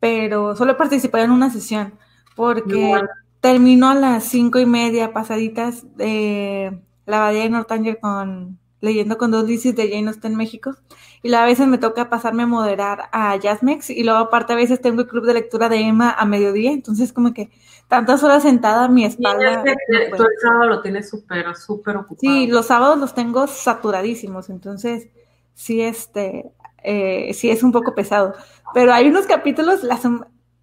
[0.00, 1.92] pero solo he participado en una sesión,
[2.34, 3.02] porque
[3.42, 9.30] terminó a las cinco y media pasaditas de la abadía de Northanger con leyendo con
[9.30, 10.76] dos lisis de Jane Austen México.
[11.22, 14.80] Y a veces me toca pasarme a moderar a Jazzmex y luego aparte a veces
[14.80, 17.50] tengo el club de lectura de Emma a mediodía, entonces como que
[17.88, 19.62] tantas horas sentada mi espalda.
[19.64, 22.18] Sí, el sábado lo tienes súper, súper ocupado.
[22.20, 25.08] Sí, los sábados los tengo saturadísimos, entonces
[25.54, 26.50] sí, este,
[26.82, 28.34] eh, sí es un poco pesado.
[28.72, 29.98] Pero hay unos capítulos, la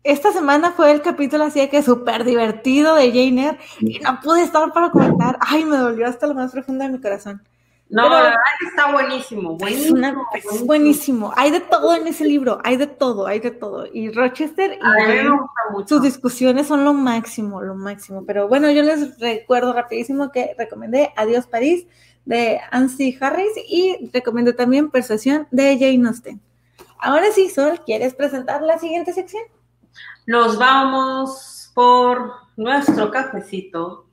[0.04, 4.22] esta semana fue el capítulo así de que súper divertido de Jane Eyre y no
[4.22, 5.38] pude estar para comentar.
[5.42, 7.42] Ay, me dolió hasta lo más profundo de mi corazón.
[7.90, 11.34] No, la verdad está buenísimo, buenísimo, es, buenísimo.
[11.38, 13.86] Hay de todo en ese libro, hay de todo, hay de todo.
[13.92, 18.26] Y Rochester y sus discusiones son lo máximo, lo máximo.
[18.26, 21.88] Pero bueno, yo les recuerdo rapidísimo que recomendé Adiós París
[22.26, 26.42] de Ansi Harris y recomendé también Persuasión de Jane Austen.
[27.00, 29.44] Ahora sí, Sol, ¿quieres presentar la siguiente sección?
[30.26, 34.07] Nos vamos por nuestro cafecito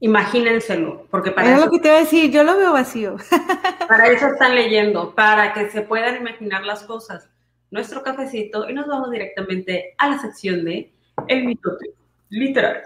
[0.00, 3.16] Imagínenselo, porque para eso, lo que te voy a decir, yo lo veo vacío.
[3.88, 7.28] para eso están leyendo, para que se puedan imaginar las cosas.
[7.72, 10.92] Nuestro cafecito y nos vamos directamente a la sección de
[11.26, 11.90] El mitote
[12.28, 12.82] literal.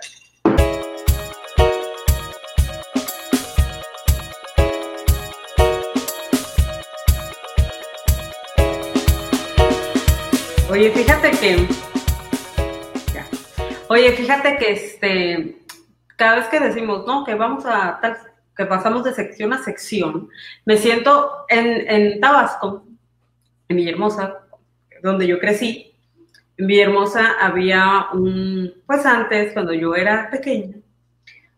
[10.70, 11.68] Oye, fíjate que.
[13.88, 15.61] Oye, fíjate que este
[16.16, 18.18] cada vez que decimos, no, que vamos a tal,
[18.56, 20.28] que pasamos de sección a sección,
[20.64, 22.84] me siento en, en Tabasco,
[23.68, 24.40] en Villahermosa,
[25.02, 25.94] donde yo crecí.
[26.56, 30.76] En Villahermosa había un, pues antes, cuando yo era pequeña,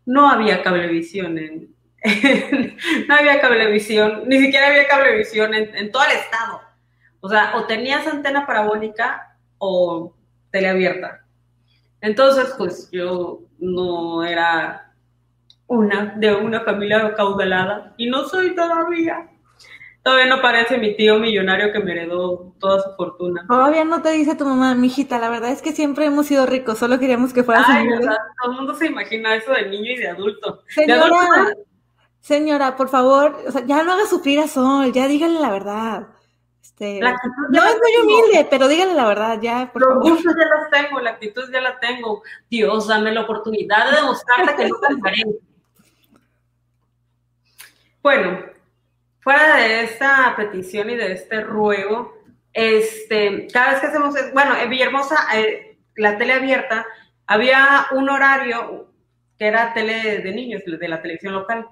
[0.06, 1.74] no había cablevisión en,
[3.08, 6.60] no había cablevisión, ni siquiera había cablevisión en, en, todo el estado.
[7.20, 10.14] O sea, o tenías antena parabólica o
[10.50, 11.23] teleabierta.
[12.04, 14.92] Entonces, pues yo no era
[15.66, 19.30] una de una familia caudalada y no soy todavía.
[20.02, 23.46] Todavía no parece mi tío millonario que me heredó toda su fortuna.
[23.48, 26.76] Todavía no te dice tu mamá, mijita, la verdad es que siempre hemos sido ricos,
[26.76, 30.08] solo queríamos que fueras Ay, todo el mundo se imagina eso de niño y de
[30.08, 30.62] adulto.
[30.68, 31.54] Señora,
[32.20, 36.08] señora, por favor, o sea, ya no haga sufrir a Sol, ya dígale la verdad.
[36.76, 39.70] Este, no es muy humilde, pero díganle la verdad, ya.
[39.72, 42.22] Por los gustos ya los tengo, la actitud ya la tengo.
[42.50, 45.24] Dios, dame la oportunidad de demostrarte que no cambiaré.
[48.02, 48.40] Bueno,
[49.20, 52.18] fuera de esta petición y de este ruego,
[52.52, 56.84] este, cada vez que hacemos, bueno, en Villahermosa, eh, la tele abierta,
[57.26, 58.88] había un horario
[59.38, 61.68] que era tele de niños, de la televisión local,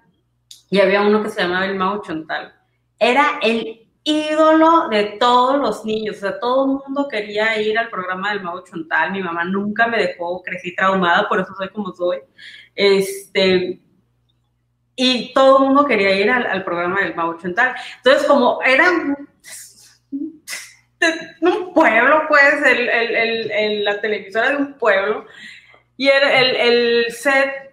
[0.71, 2.55] y había uno que se llamaba el Mau Chontal.
[2.99, 7.89] Era el ídolo de todos los niños, o sea, todo el mundo quería ir al
[7.89, 11.93] programa del Mago Chontal, mi mamá nunca me dejó, crecí traumada, por eso soy como
[11.93, 12.19] soy,
[12.75, 13.81] este,
[14.97, 17.75] y todo el mundo quería ir al, programa del Mago Chontal.
[17.99, 19.29] Entonces, como era un
[21.75, 22.55] pueblo, pues,
[23.85, 25.27] la televisora de un pueblo,
[25.97, 27.72] y el set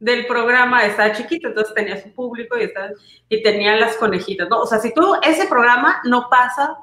[0.00, 2.88] del programa estaba chiquito, entonces tenía su público y, estaba,
[3.28, 4.60] y tenía las conejitas, ¿no?
[4.60, 6.78] O sea, si tú, ese programa no pasa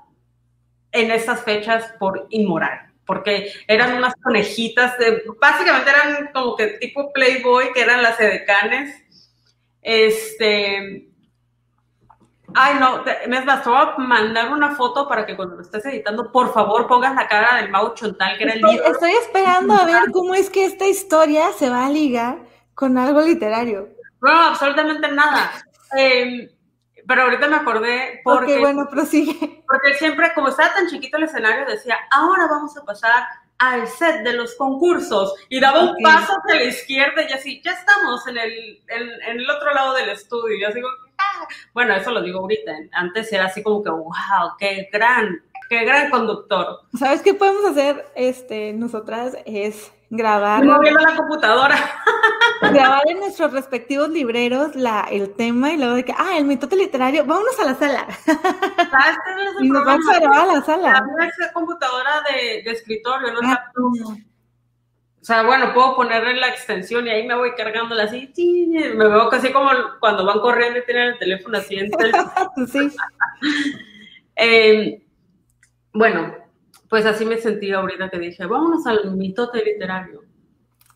[0.91, 7.11] en estas fechas por inmoral, porque eran unas conejitas, de, básicamente eran como que tipo
[7.11, 8.95] Playboy, que eran las edecanes,
[9.81, 11.03] este...
[12.53, 16.53] Ay, no, me vas a mandar una foto para que cuando lo estés editando, por
[16.53, 20.11] favor, pongas la cara del Mau Chontal, que era el estoy, Estoy esperando a ver
[20.13, 22.37] cómo es que esta historia se va a ligar
[22.77, 23.89] con algo literario.
[24.21, 25.51] No, absolutamente nada.
[25.97, 26.47] Em,
[27.07, 29.63] pero ahorita me acordé porque, bueno, prosigue.
[29.67, 33.25] Porque siempre, como estaba tan chiquito el escenario, decía, ahora vamos a pasar
[33.57, 37.71] al set de los concursos y daba un paso hacia la izquierda y así, ya
[37.71, 40.55] estamos en el, en, el otro lado del estudio.
[40.55, 40.87] Y yo digo,
[41.17, 41.47] ah".
[41.73, 42.73] bueno, eso lo digo ahorita.
[42.91, 46.81] Antes era así como que, wow, qué gran, qué gran conductor.
[46.95, 49.35] ¿Sabes qué podemos hacer este, nosotras?
[49.45, 50.63] Es grabar.
[50.63, 51.75] Moviendo la computadora.
[52.61, 56.75] grabar en nuestros respectivos libreros la, el tema y luego de que, ah, el mitote
[56.75, 58.07] literario, vámonos a la sala.
[58.25, 59.17] ¿Sabes
[59.61, 61.03] y nos vamos a grabar a la sala.
[61.39, 67.09] La computadora de, de escritorio, no ah, O sea, bueno, puedo ponerle la extensión y
[67.09, 68.31] ahí me voy cargándola así.
[68.95, 71.91] Me veo casi como cuando van corriendo y tienen el teléfono así en
[72.67, 72.91] sí.
[74.35, 75.03] eh,
[75.93, 76.46] bueno,
[76.89, 80.23] pues así me sentí ahorita que dije, vámonos al mitote literario.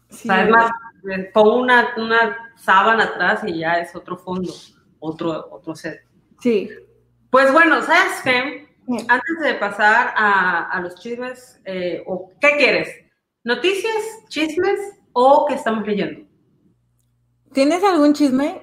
[0.09, 0.71] Sí, más,
[1.33, 4.53] pongo una, una sábana atrás y ya es otro fondo,
[4.99, 6.05] otro, otro set.
[6.39, 6.69] Sí.
[7.29, 8.67] Pues bueno, ¿sabes qué?
[9.07, 12.03] Antes de pasar a, a los chismes, eh,
[12.41, 12.89] ¿qué quieres?
[13.43, 13.95] ¿Noticias,
[14.27, 14.79] chismes
[15.13, 16.27] o qué estamos leyendo?
[17.53, 18.61] ¿Tienes algún chisme?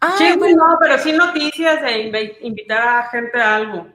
[0.00, 3.86] Ah, chisme no, pero sí noticias de invitar a gente a algo.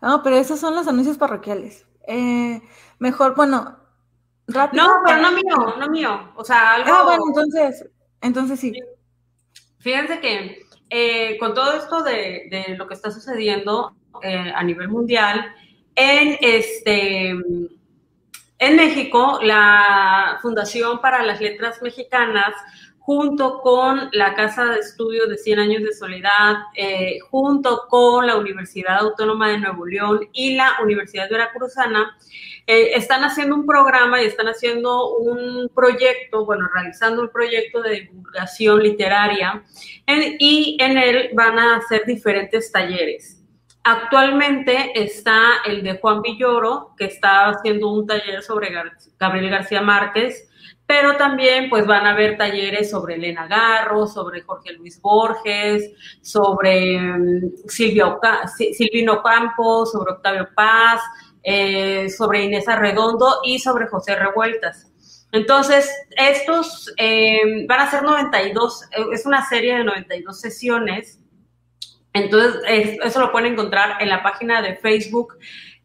[0.00, 1.86] No, pero esos son los anuncios parroquiales.
[2.06, 2.60] Eh,
[2.98, 3.78] mejor, bueno,
[4.46, 4.86] rápido.
[4.86, 6.32] No, pero no mío, no mío.
[6.36, 6.90] O sea, algo.
[6.92, 7.84] Ah, bueno, entonces,
[8.20, 8.72] entonces sí.
[9.78, 15.54] Fíjense que eh, con todo esto de, lo que está sucediendo eh, a nivel mundial,
[15.94, 17.34] en este.
[18.60, 22.54] En México, la Fundación para las Letras Mexicanas
[23.08, 28.36] junto con la Casa de Estudios de 100 Años de Soledad, eh, junto con la
[28.36, 32.18] Universidad Autónoma de Nuevo León y la Universidad Veracruzana,
[32.66, 38.02] eh, están haciendo un programa y están haciendo un proyecto, bueno, realizando un proyecto de
[38.02, 39.62] divulgación literaria
[40.38, 43.42] y en él van a hacer diferentes talleres.
[43.84, 48.70] Actualmente está el de Juan Villoro, que está haciendo un taller sobre
[49.18, 50.47] Gabriel García Márquez,
[50.88, 56.98] pero también pues van a haber talleres sobre Elena Garro, sobre Jorge Luis Borges, sobre
[56.98, 61.02] mm, Silvino Campos, sobre Octavio Paz,
[61.42, 64.90] eh, sobre Inés Arredondo y sobre José Revueltas.
[65.30, 71.20] Entonces, estos eh, van a ser 92, eh, es una serie de 92 sesiones.
[72.14, 72.62] Entonces,
[73.04, 75.36] eso lo pueden encontrar en la página de Facebook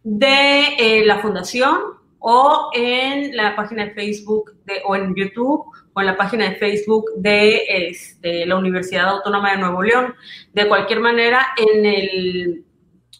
[0.01, 4.53] de la Fundación o en la página de Facebook
[4.85, 9.57] o en YouTube o en la página de Facebook de este, la Universidad Autónoma de
[9.57, 10.15] Nuevo León.
[10.53, 12.63] De cualquier manera, en, el,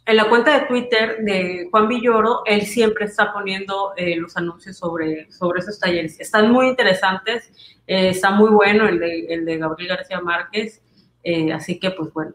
[0.06, 4.78] en la cuenta de Twitter de Juan Villoro, él siempre está poniendo eh, los anuncios
[4.78, 6.18] sobre, sobre esos talleres.
[6.22, 7.52] Están muy interesantes,
[7.86, 10.82] eh, está muy bueno el de, el de Gabriel García Márquez,
[11.24, 12.34] eh, así que pues bueno.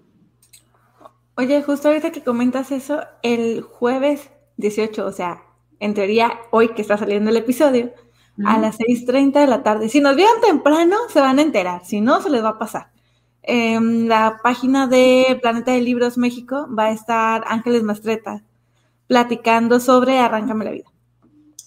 [1.34, 5.47] Oye, justo ahorita que comentas eso, el jueves 18, o sea,
[5.80, 7.92] en teoría, hoy que está saliendo el episodio,
[8.44, 9.88] a las 6.30 de la tarde.
[9.88, 12.90] Si nos vieron temprano, se van a enterar, si no, se les va a pasar.
[13.42, 18.42] En la página de Planeta de Libros México va a estar Ángeles Mastreta
[19.06, 20.90] platicando sobre Arráncame la vida.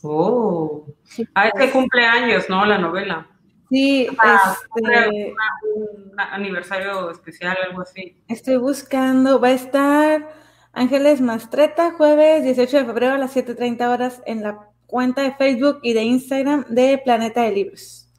[0.03, 0.85] Oh,
[1.33, 2.65] a este cumpleaños, ¿no?
[2.65, 3.27] La novela.
[3.69, 5.33] Sí, ah, este,
[5.75, 8.21] un aniversario especial, algo así.
[8.27, 10.40] Estoy buscando, va a estar
[10.73, 15.79] Ángeles Mastreta, jueves 18 de febrero a las 7.30 horas en la cuenta de Facebook
[15.83, 18.09] y de Instagram de Planeta de Libros.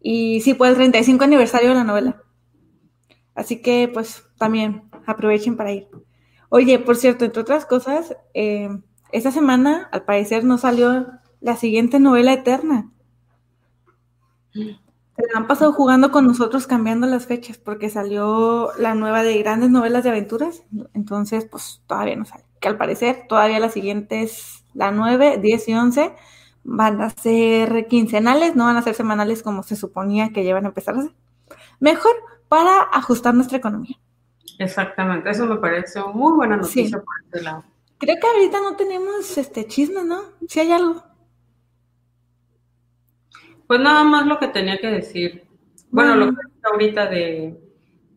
[0.00, 2.22] Y sí, pues el 35 aniversario de la novela.
[3.34, 5.88] Así que pues también aprovechen para ir.
[6.48, 8.68] Oye, por cierto, entre otras cosas, eh,
[9.12, 11.06] esta semana al parecer no salió
[11.40, 12.90] la siguiente novela eterna.
[15.16, 19.70] Se han pasado jugando con nosotros cambiando las fechas porque salió la nueva de grandes
[19.70, 22.44] novelas de aventuras, entonces pues todavía no sale.
[22.60, 26.14] Que al parecer todavía las siguientes, la 9, 10 y 11,
[26.64, 30.68] van a ser quincenales, no van a ser semanales como se suponía que llevan a
[30.68, 31.12] empezar a ser.
[31.78, 32.12] Mejor
[32.48, 33.98] para ajustar nuestra economía.
[34.58, 37.64] Exactamente, eso me parece muy buena noticia por este lado.
[37.98, 40.22] Creo que ahorita no tenemos este chisme, ¿no?
[40.48, 41.02] Si hay algo.
[43.66, 45.44] Pues nada más lo que tenía que decir.
[45.90, 47.60] Bueno, lo que ahorita de,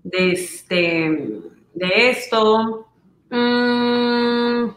[0.03, 1.41] de este
[1.77, 2.87] de esto.
[3.29, 4.69] Mm.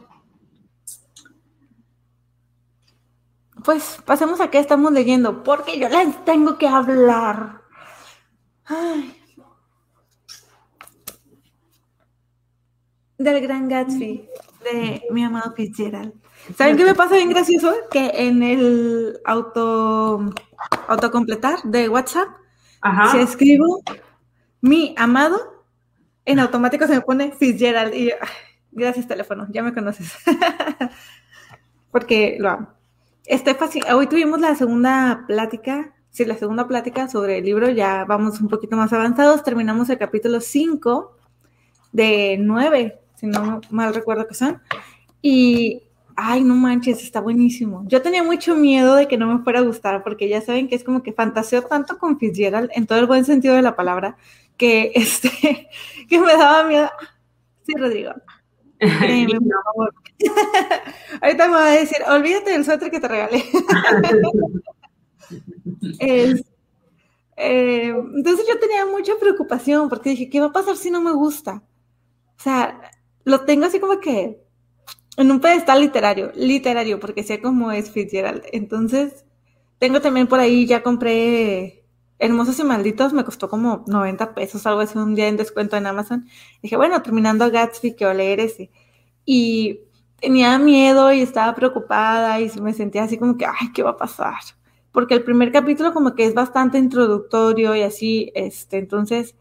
[3.65, 7.61] Pues pasemos a qué estamos leyendo, porque yo les tengo que hablar.
[13.19, 14.29] Del Gran Gatsby,
[14.65, 16.20] de mi amado Fitzgerald.
[16.57, 17.73] ¿Saben qué me pasa bien gracioso?
[17.91, 20.33] Que en el auto
[20.89, 22.29] autocompletar de WhatsApp,
[23.11, 23.83] si escribo
[24.61, 25.65] mi amado,
[26.25, 28.13] en automático se me pone Fitzgerald y
[28.73, 30.13] gracias teléfono, ya me conoces.
[31.91, 32.69] Porque lo amo.
[33.25, 33.85] Este fácil.
[33.93, 38.49] Hoy tuvimos la segunda plática, sí, la segunda plática sobre el libro, ya vamos un
[38.49, 41.17] poquito más avanzados, terminamos el capítulo 5
[41.93, 44.61] de 9, si no mal recuerdo que son.
[45.23, 45.83] Y
[46.23, 47.85] ay, no manches, está buenísimo.
[47.87, 50.75] Yo tenía mucho miedo de que no me fuera a gustar, porque ya saben que
[50.75, 54.17] es como que fantaseo tanto con Fitzgerald, en todo el buen sentido de la palabra,
[54.57, 55.69] que, este,
[56.09, 56.91] que me daba miedo.
[57.67, 58.13] Sí, Rodrigo.
[61.21, 63.45] Ahorita me va a decir, olvídate del suéter que te regalé.
[67.43, 71.13] Eh, entonces yo tenía mucha preocupación porque dije, ¿qué va a pasar si no me
[71.13, 71.63] gusta?
[72.39, 72.91] O sea,
[73.25, 74.43] lo tengo así como que
[75.23, 78.43] en un pedestal literario, literario, porque sé cómo es Fitzgerald.
[78.53, 79.25] Entonces,
[79.79, 81.85] tengo también por ahí, ya compré
[82.19, 85.87] Hermosos y Malditos, me costó como 90 pesos, algo así, un día en descuento en
[85.87, 86.27] Amazon.
[86.63, 88.71] Dije, bueno, terminando Gatsby, que leer ese.
[89.25, 89.81] Y
[90.21, 93.97] tenía miedo y estaba preocupada y me sentía así como que, ay, ¿qué va a
[93.97, 94.35] pasar?
[94.93, 99.35] Porque el primer capítulo como que es bastante introductorio y así, este, entonces,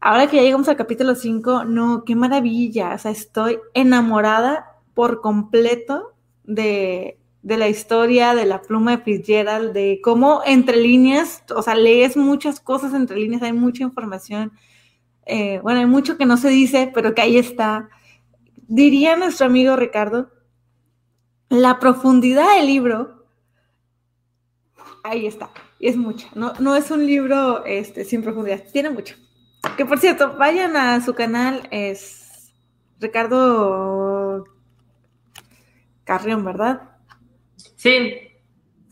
[0.00, 5.20] ahora que ya llegamos al capítulo 5, no, qué maravilla, o sea, estoy enamorada por
[5.20, 6.14] completo
[6.44, 11.74] de, de la historia, de la pluma de Fitzgerald, de cómo entre líneas, o sea,
[11.74, 14.52] lees muchas cosas entre líneas, hay mucha información,
[15.24, 17.88] eh, bueno, hay mucho que no se dice, pero que ahí está.
[18.68, 20.30] Diría nuestro amigo Ricardo,
[21.48, 23.26] la profundidad del libro,
[25.02, 29.16] ahí está, y es mucha, no, no es un libro este, sin profundidad, tiene mucho.
[29.76, 32.52] Que por cierto, vayan a su canal, es
[32.98, 34.09] Ricardo
[36.04, 36.82] Carrión, ¿verdad?
[37.76, 38.12] Sí.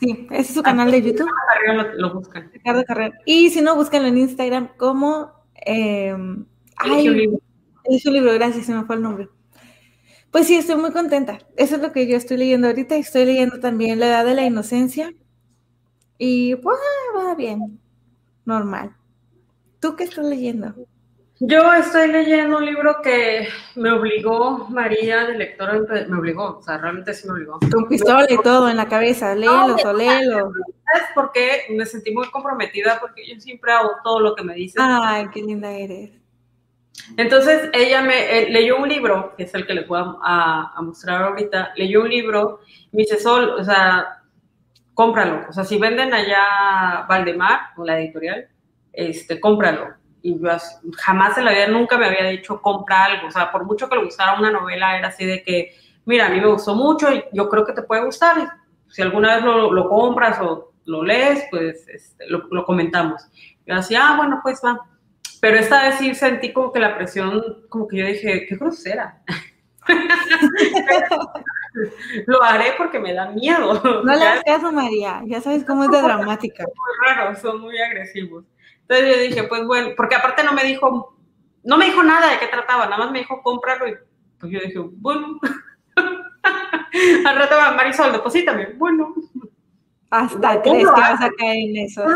[0.00, 1.28] Sí, ese es su canal de YouTube.
[1.66, 2.50] Lo, lo buscan.
[2.52, 3.14] Ricardo Carrión.
[3.26, 5.32] Y si no, búscanlo en Instagram como...
[5.66, 6.16] Eh,
[6.76, 7.40] ay, libro.
[7.84, 9.28] Es un libro, gracias, se me fue el nombre.
[10.30, 11.38] Pues sí, estoy muy contenta.
[11.56, 12.96] Eso es lo que yo estoy leyendo ahorita.
[12.96, 15.12] Estoy leyendo también La Edad de la Inocencia.
[16.18, 16.78] Y pues
[17.16, 17.80] va bien,
[18.44, 18.94] normal.
[19.80, 20.74] ¿Tú qué estás leyendo?
[21.40, 25.78] Yo estoy leyendo un libro que me obligó María, de lectora,
[26.08, 27.60] me obligó, o sea, realmente sí me obligó.
[27.72, 30.50] Con pistola y todo en la cabeza, léelo, no, léelo.
[30.84, 31.66] ¿Sabes por qué?
[31.70, 34.82] Me sentí muy comprometida porque yo siempre hago todo lo que me dicen.
[34.82, 36.10] Ay, qué linda eres.
[37.16, 40.82] Entonces ella me eh, leyó un libro, que es el que le puedo a, a,
[40.82, 42.60] mostrar ahorita, leyó un libro
[42.90, 44.22] me dice, Sol, o sea,
[44.92, 45.46] cómpralo.
[45.48, 48.48] O sea, si venden allá Valdemar, o la editorial,
[48.92, 50.48] este, cómpralo y yo
[50.96, 53.96] jamás en la vida nunca me había dicho compra algo, o sea, por mucho que
[53.96, 57.24] le gustara una novela, era así de que, mira, a mí me gustó mucho y
[57.32, 58.36] yo creo que te puede gustar,
[58.88, 63.28] si alguna vez lo, lo compras o lo lees, pues este, lo, lo, comentamos.
[63.66, 64.80] Yo decía, ah, bueno, pues va.
[65.40, 69.22] Pero esta vez sí sentí como que la presión, como que yo dije, qué grosera.
[72.26, 73.80] lo haré porque me da miedo.
[74.04, 76.64] No le hagas caso, María, ya sabes cómo es de dramática.
[76.64, 78.44] Son muy raros, son muy agresivos.
[78.88, 81.14] Entonces yo dije, pues bueno, porque aparte no me dijo,
[81.62, 83.94] no me dijo nada de qué trataba, nada más me dijo cómpralo y
[84.38, 85.38] pues yo dije, bueno.
[87.26, 89.14] Al rato va Marisol, deposítame, bueno.
[90.10, 92.02] Hasta no, crees que vas a caer en eso.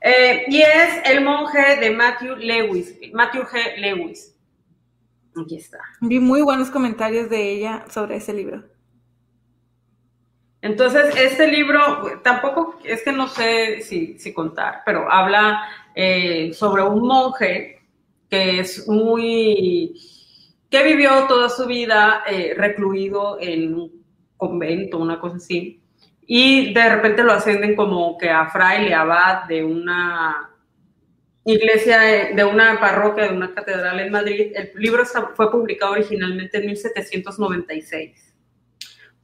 [0.00, 3.76] eh, y es El monje de Matthew Lewis, Matthew G.
[3.76, 4.36] Lewis.
[5.40, 5.78] Aquí está.
[6.00, 8.73] Vi muy buenos comentarios de ella sobre ese libro.
[10.64, 17.06] Entonces, este libro, tampoco es que no sé si, contar, pero habla eh, sobre un
[17.06, 17.82] monje
[18.30, 19.92] que es muy,
[20.70, 24.04] que vivió toda su vida eh, recluido en un
[24.38, 25.82] convento, una cosa así,
[26.26, 30.50] y de repente lo ascienden como que a fraile, abad de una
[31.44, 34.52] iglesia, de una parroquia, de una catedral en Madrid.
[34.54, 35.04] El libro
[35.34, 38.33] fue publicado originalmente en 1796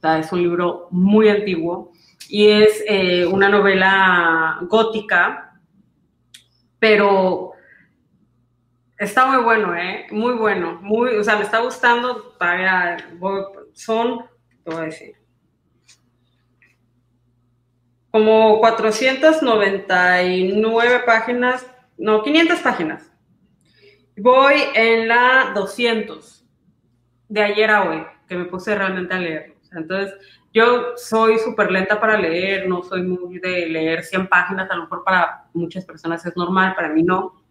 [0.03, 1.91] es un libro muy antiguo
[2.29, 5.59] y es eh, una novela gótica,
[6.79, 7.51] pero
[8.97, 10.07] está muy bueno, ¿eh?
[10.11, 12.97] Muy bueno, muy, o sea, me está gustando, todavía
[13.73, 14.25] son,
[14.63, 15.15] te voy a decir,
[18.11, 21.65] como 499 páginas,
[21.97, 23.11] no, 500 páginas.
[24.17, 26.45] Voy en la 200,
[27.29, 29.55] de ayer a hoy, que me puse realmente a leer.
[29.71, 30.13] Entonces,
[30.53, 34.83] yo soy súper lenta para leer, no soy muy de leer 100 páginas, a lo
[34.83, 37.41] mejor para muchas personas es normal, para mí no,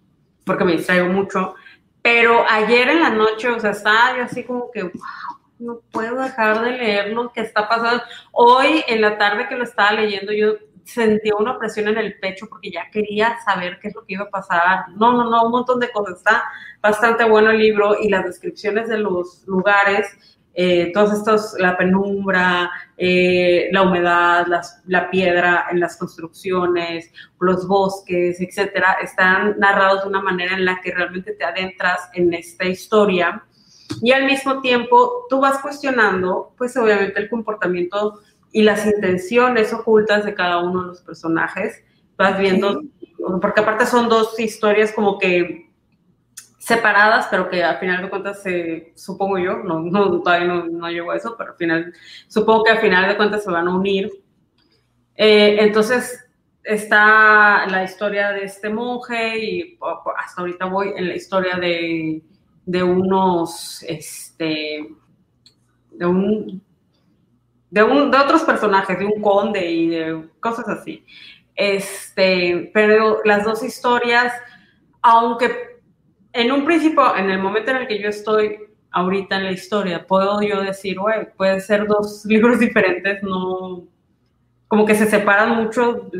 [0.44, 1.54] porque me distraigo mucho.
[2.02, 4.92] Pero ayer en la noche, o sea, estaba yo así como que, wow,
[5.58, 8.02] no puedo dejar de leer lo que está pasando.
[8.32, 10.54] Hoy, en la tarde que lo estaba leyendo, yo
[10.84, 14.24] sentía una presión en el pecho porque ya quería saber qué es lo que iba
[14.24, 14.88] a pasar.
[14.96, 16.18] No, no, no, un montón de cosas.
[16.18, 16.44] Está
[16.82, 22.70] bastante bueno el libro y las descripciones de los lugares eh, todos estos, la penumbra,
[22.96, 30.08] eh, la humedad, las, la piedra en las construcciones, los bosques, etcétera, están narrados de
[30.08, 33.44] una manera en la que realmente te adentras en esta historia.
[34.02, 38.20] Y al mismo tiempo tú vas cuestionando, pues obviamente el comportamiento
[38.52, 41.82] y las intenciones ocultas de cada uno de los personajes,
[42.16, 42.82] vas viendo,
[43.40, 45.69] porque aparte son dos historias como que
[46.70, 50.86] separadas, pero que al final de cuentas, se, supongo yo, no, no todavía no, no,
[50.86, 51.92] a eso, pero al final,
[52.28, 54.10] supongo que al final de cuentas se van a unir.
[55.16, 56.26] Eh, entonces,
[56.62, 59.78] está la historia de este monje y
[60.16, 62.22] hasta ahorita voy en la historia de,
[62.64, 64.88] de unos, este,
[65.90, 66.62] de un,
[67.70, 71.04] de un, de otros personajes, de un conde y de cosas así.
[71.54, 74.32] Este, pero las dos historias,
[75.02, 75.69] aunque
[76.32, 78.58] en un principio, en el momento en el que yo estoy
[78.92, 83.84] ahorita en la historia, puedo yo decir, güey, pueden ser dos libros diferentes, no,
[84.68, 86.10] como que se separan mucho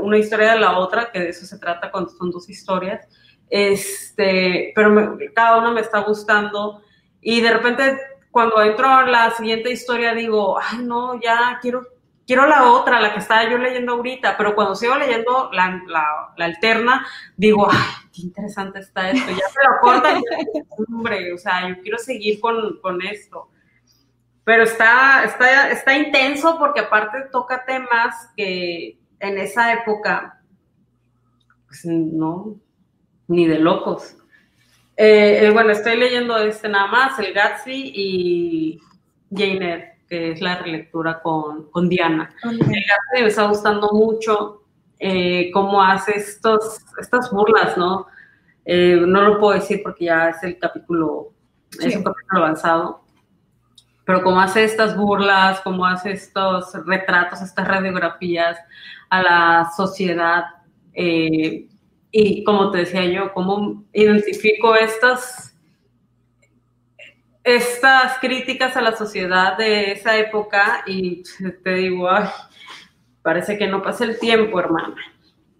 [0.00, 3.06] una historia de la otra, que de eso se trata cuando son dos historias,
[3.48, 6.82] este, pero cada una me está gustando
[7.20, 7.98] y de repente
[8.30, 11.86] cuando entro a la siguiente historia digo, ay no, ya quiero
[12.26, 15.82] quiero la otra, la que estaba yo leyendo ahorita, pero cuando sigo leyendo la,
[16.36, 17.06] la, alterna,
[17.36, 20.22] digo, ay, qué interesante está esto, ya se lo cortan,
[20.88, 23.50] hombre, o sea, yo quiero seguir con, con esto.
[24.44, 30.42] Pero está, está, está intenso porque aparte toca temas que en esa época,
[31.66, 32.56] pues no,
[33.26, 34.16] ni de locos.
[34.96, 38.80] Eh, eh, bueno, estoy leyendo este nada más, el Gatsby y
[39.30, 42.34] Jane Eyre que es la relectura con, con Diana.
[43.12, 44.62] me está gustando mucho
[44.98, 48.06] eh, cómo hace estos, estas burlas, ¿no?
[48.64, 51.32] Eh, no lo puedo decir porque ya es el capítulo,
[51.80, 53.04] es un capítulo avanzado,
[54.04, 58.58] pero cómo hace estas burlas, cómo hace estos retratos, estas radiografías
[59.10, 60.44] a la sociedad.
[60.94, 61.68] Eh,
[62.10, 65.53] y como te decía yo, cómo identifico estas
[67.44, 71.22] estas críticas a la sociedad de esa época y
[71.62, 72.28] te digo, ay,
[73.22, 74.96] parece que no pasa el tiempo, hermana.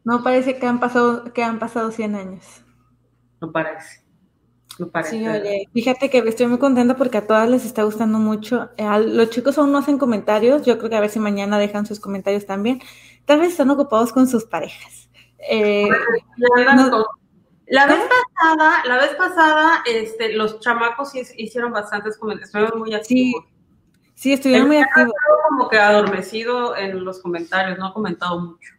[0.03, 2.65] No parece que han pasado, que han pasado 100 años.
[3.41, 4.03] No parece.
[4.79, 5.19] No parece.
[5.19, 8.71] Sí, oye, fíjate que estoy muy contenta porque a todas les está gustando mucho.
[8.77, 10.65] Eh, los chicos aún no hacen comentarios.
[10.65, 12.81] Yo creo que a ver si mañana dejan sus comentarios también.
[13.25, 15.09] Tal vez están ocupados con sus parejas.
[15.49, 15.89] Eh,
[17.67, 23.45] la vez pasada, la vez pasada, este, los chamacos hicieron bastantes comentarios, estuvieron muy activos.
[24.15, 25.13] Sí, estuvieron muy activos.
[25.49, 28.75] como que adormecido en los comentarios, no ha comentado mucho.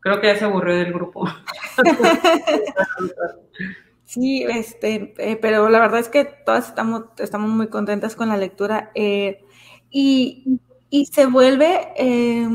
[0.00, 1.28] Creo que ya se aburrió del grupo.
[4.04, 8.36] sí, este, eh, pero la verdad es que todas estamos, estamos muy contentas con la
[8.36, 9.44] lectura eh,
[9.90, 12.48] y, y, se vuelve eh,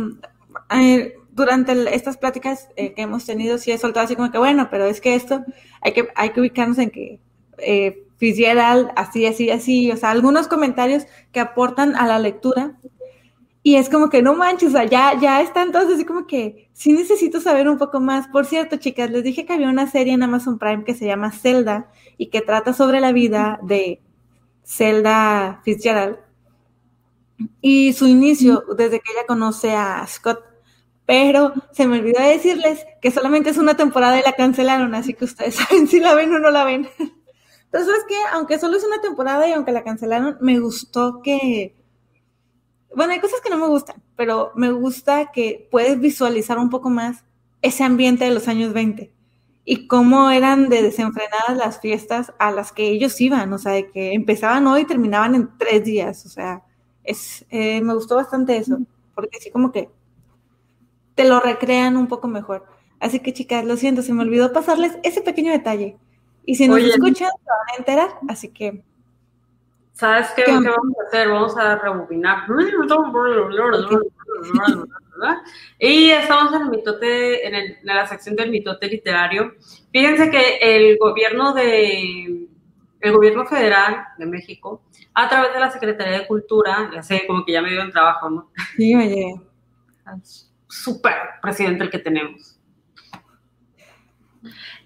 [1.33, 4.85] durante estas pláticas eh, que hemos tenido, sí he soltado así como que, bueno, pero
[4.85, 5.43] es que esto
[5.81, 7.19] hay que, hay que ubicarnos en que
[7.57, 12.77] eh, Fitzgerald, así, así, así, o sea, algunos comentarios que aportan a la lectura.
[13.65, 16.69] Y es como que no manches, o sea, ya, ya está entonces así como que
[16.73, 18.27] sí necesito saber un poco más.
[18.27, 21.31] Por cierto, chicas, les dije que había una serie en Amazon Prime que se llama
[21.31, 24.01] Zelda y que trata sobre la vida de
[24.65, 26.17] Zelda Fitzgerald
[27.61, 30.52] y su inicio desde que ella conoce a Scott
[31.05, 35.25] pero se me olvidó decirles que solamente es una temporada y la cancelaron, así que
[35.25, 36.87] ustedes saben si la ven o no la ven.
[37.65, 41.75] Entonces, es que aunque solo es una temporada y aunque la cancelaron, me gustó que...
[42.95, 46.91] Bueno, hay cosas que no me gustan, pero me gusta que puedes visualizar un poco
[46.91, 47.23] más
[47.63, 49.11] ese ambiente de los años 20
[49.65, 53.89] y cómo eran de desenfrenadas las fiestas a las que ellos iban, o sea, de
[53.89, 56.63] que empezaban hoy y terminaban en tres días, o sea,
[57.03, 58.79] es, eh, me gustó bastante eso,
[59.15, 59.89] porque sí como que
[61.15, 62.65] te lo recrean un poco mejor.
[62.99, 65.97] Así que chicas, lo siento, se me olvidó pasarles ese pequeño detalle.
[66.45, 68.81] Y si nos escuchan, se van a enterar, así que...
[69.93, 71.29] ¿Sabes qué, vamos a hacer?
[71.29, 72.47] Vamos a rebobinar.
[75.79, 79.53] Y estamos en el mitote, en, en, la sección del mitote literario.
[79.91, 82.47] Fíjense que el gobierno de
[82.99, 84.81] el gobierno federal de México,
[85.13, 87.91] a través de la Secretaría de Cultura, ya sé, como que ya me dio el
[87.91, 88.49] trabajo, ¿no?
[88.75, 89.39] Sí, oye
[90.73, 92.59] súper presidente el que tenemos.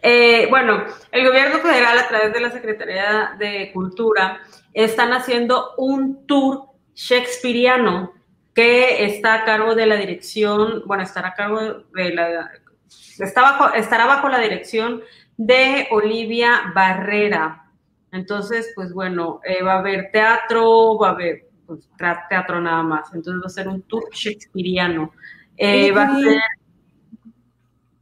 [0.01, 4.39] Eh, bueno, el gobierno federal a través de la Secretaría de Cultura
[4.73, 8.13] están haciendo un tour shakespeariano
[8.53, 12.51] que está a cargo de la dirección, bueno, estará a cargo de la,
[13.19, 15.01] está bajo, estará bajo la dirección
[15.37, 17.71] de Olivia Barrera.
[18.11, 21.89] Entonces, pues bueno, eh, va a haber teatro, va a haber pues,
[22.29, 23.13] teatro nada más.
[23.13, 25.11] Entonces va a ser un tour shakespeariano.
[25.57, 26.41] Eh, va a ser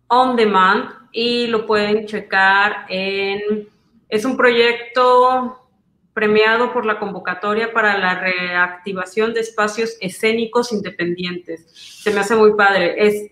[0.08, 3.68] on demand y lo pueden checar en...
[4.08, 5.66] Es un proyecto
[6.14, 11.66] premiado por la convocatoria para la reactivación de espacios escénicos independientes.
[11.74, 12.96] Se me hace muy padre.
[12.98, 13.32] Es,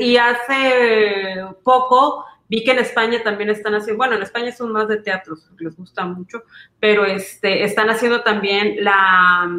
[0.00, 4.88] y hace poco vi que en España también están haciendo, bueno, en España son más
[4.88, 6.42] de teatros, les gusta mucho,
[6.78, 9.50] pero este, están haciendo también la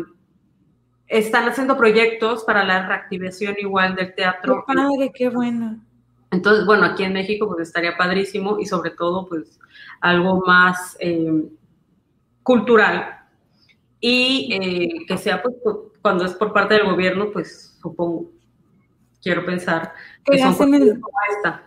[1.08, 4.64] están haciendo proyectos para la reactivación igual del teatro.
[4.68, 5.80] ¡Qué padre, qué bueno!
[6.32, 9.60] Entonces, bueno, aquí en México pues estaría padrísimo y sobre todo pues
[10.02, 11.50] algo más eh,
[12.44, 13.20] cultural
[14.00, 15.56] y eh, que sea pues
[16.02, 18.32] cuando es por parte del gobierno pues supongo,
[19.22, 19.94] quiero pensar
[20.24, 21.64] que son como esta.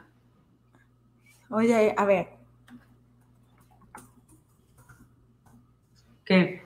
[1.51, 2.29] Oye, a ver.
[6.25, 6.63] ¿Qué?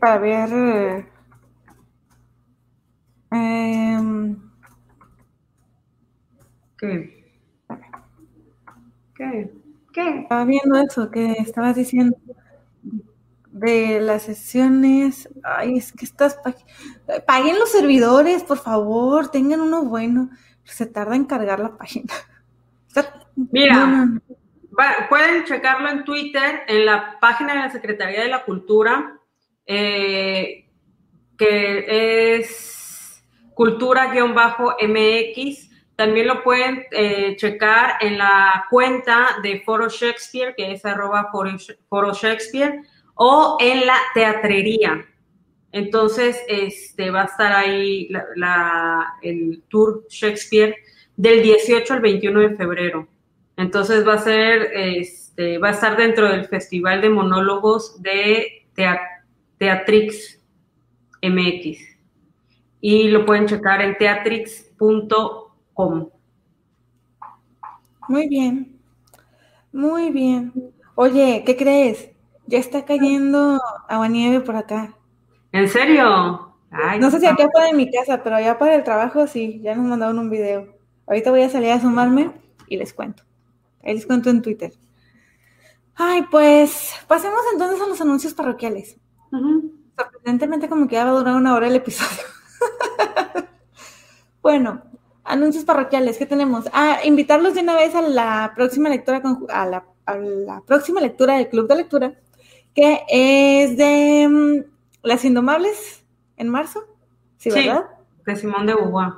[0.00, 1.06] para ver
[3.32, 4.36] eh,
[6.78, 7.32] ¿Qué?
[9.14, 9.52] ¿Qué?
[9.92, 10.20] ¿Qué?
[10.20, 12.16] Estaba viendo eso que estabas diciendo
[13.50, 15.28] de las sesiones.
[15.42, 16.38] Ay, es que estás.
[17.26, 20.30] Paguen los servidores, por favor, tengan uno bueno.
[20.64, 22.12] Se tarda en cargar la página.
[23.36, 24.08] Mira,
[25.08, 29.18] pueden checarlo en Twitter, en la página de la Secretaría de la Cultura,
[29.66, 30.68] eh,
[31.36, 32.79] que es
[33.60, 34.18] cultura-mx.
[35.94, 42.14] También lo pueden eh, checar en la cuenta de Foro Shakespeare, que es arroba Foro
[42.14, 42.80] Shakespeare,
[43.16, 45.04] o en la teatrería.
[45.72, 48.08] Entonces, este, va a estar ahí
[49.20, 50.74] el Tour Shakespeare
[51.14, 53.08] del 18 al 21 de febrero.
[53.58, 58.66] Entonces va a ser, este, va a estar dentro del Festival de Monólogos de
[59.58, 60.40] Teatrix
[61.20, 61.89] MX.
[62.80, 66.08] Y lo pueden checar en teatrix.com.
[68.08, 68.80] Muy bien,
[69.72, 70.52] muy bien.
[70.94, 72.10] Oye, ¿qué crees?
[72.46, 74.94] Ya está cayendo agua nieve por acá.
[75.52, 76.46] ¿En serio?
[77.00, 79.86] no sé si acá para mi casa, pero allá para el trabajo sí, ya nos
[79.86, 80.76] mandaron un video.
[81.06, 82.32] Ahorita voy a salir a sumarme
[82.68, 83.24] y les cuento.
[83.82, 84.72] Ahí les cuento en Twitter.
[85.94, 88.96] Ay, pues pasemos entonces a los anuncios parroquiales.
[89.96, 92.22] Sorprendentemente como que ya va a durar una hora el episodio.
[94.42, 94.82] bueno,
[95.24, 96.66] anuncios parroquiales, ¿qué tenemos?
[96.72, 101.36] Ah, invitarlos de una vez a la próxima lectura, a la, a la próxima lectura
[101.36, 102.14] del Club de Lectura,
[102.74, 104.64] que es de mm,
[105.02, 106.04] Las Indomables
[106.36, 106.84] en marzo.
[107.38, 107.86] Sí, ¿verdad?
[108.26, 109.12] de Simón de Beauvoir.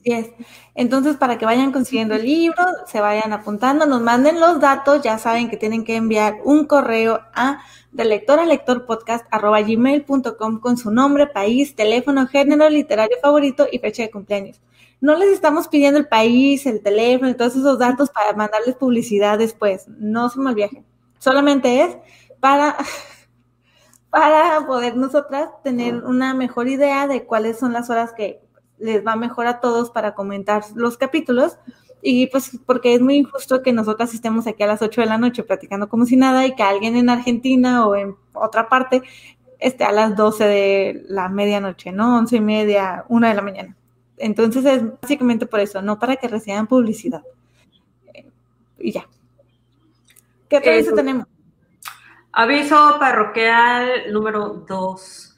[0.00, 0.30] Así es.
[0.74, 5.18] Entonces, para que vayan consiguiendo el libro, se vayan apuntando, nos manden los datos, ya
[5.18, 7.60] saben que tienen que enviar un correo a
[7.92, 9.58] de lector a lector podcast arroba
[10.60, 14.60] con su nombre, país, teléfono, género literario favorito y fecha de cumpleaños.
[15.00, 19.38] No les estamos pidiendo el país, el teléfono y todos esos datos para mandarles publicidad
[19.38, 19.86] después.
[19.88, 20.84] No se me viaje.
[21.18, 21.96] Solamente es
[22.38, 22.76] para,
[24.10, 28.40] para poder nosotras tener una mejor idea de cuáles son las horas que
[28.80, 31.56] les va mejor a todos para comentar los capítulos.
[32.02, 35.18] Y pues porque es muy injusto que nosotras estemos aquí a las 8 de la
[35.18, 39.02] noche platicando como si nada y que alguien en Argentina o en otra parte
[39.58, 42.16] esté a las 12 de la medianoche, ¿no?
[42.16, 43.76] 11 y media, 1 de la mañana.
[44.16, 47.22] Entonces es básicamente por eso, no para que reciban publicidad.
[48.14, 48.26] Eh,
[48.78, 49.06] y ya.
[50.48, 51.26] ¿Qué aviso tenemos?
[52.32, 55.29] Aviso parroquial número 2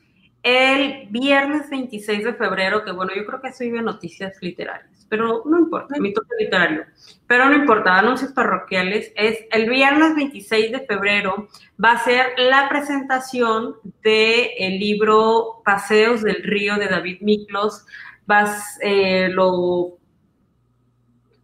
[0.43, 5.43] el viernes 26 de febrero, que bueno, yo creo que eso vive noticias literarias, pero
[5.47, 6.85] no importa, mi toque literario,
[7.27, 11.49] pero no importa, anuncios parroquiales, es el viernes 26 de febrero
[11.83, 17.87] va a ser la presentación del el libro Paseos del Río de David Miklos,
[18.27, 19.99] vas, eh, lo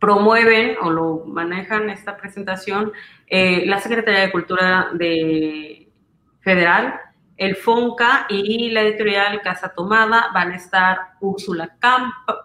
[0.01, 2.93] promueven o lo manejan esta presentación
[3.27, 5.89] eh, la Secretaría de Cultura de
[6.41, 6.99] Federal,
[7.39, 11.77] el FONCA y la editorial Casa Tomada van a estar Úrsula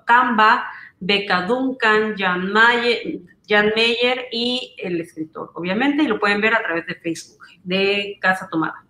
[0.06, 3.20] Camba, Beca Duncan, Jan Mayer,
[3.50, 8.20] Jan Meyer y el escritor, obviamente, y lo pueden ver a través de Facebook de
[8.22, 8.86] Casa Tomada.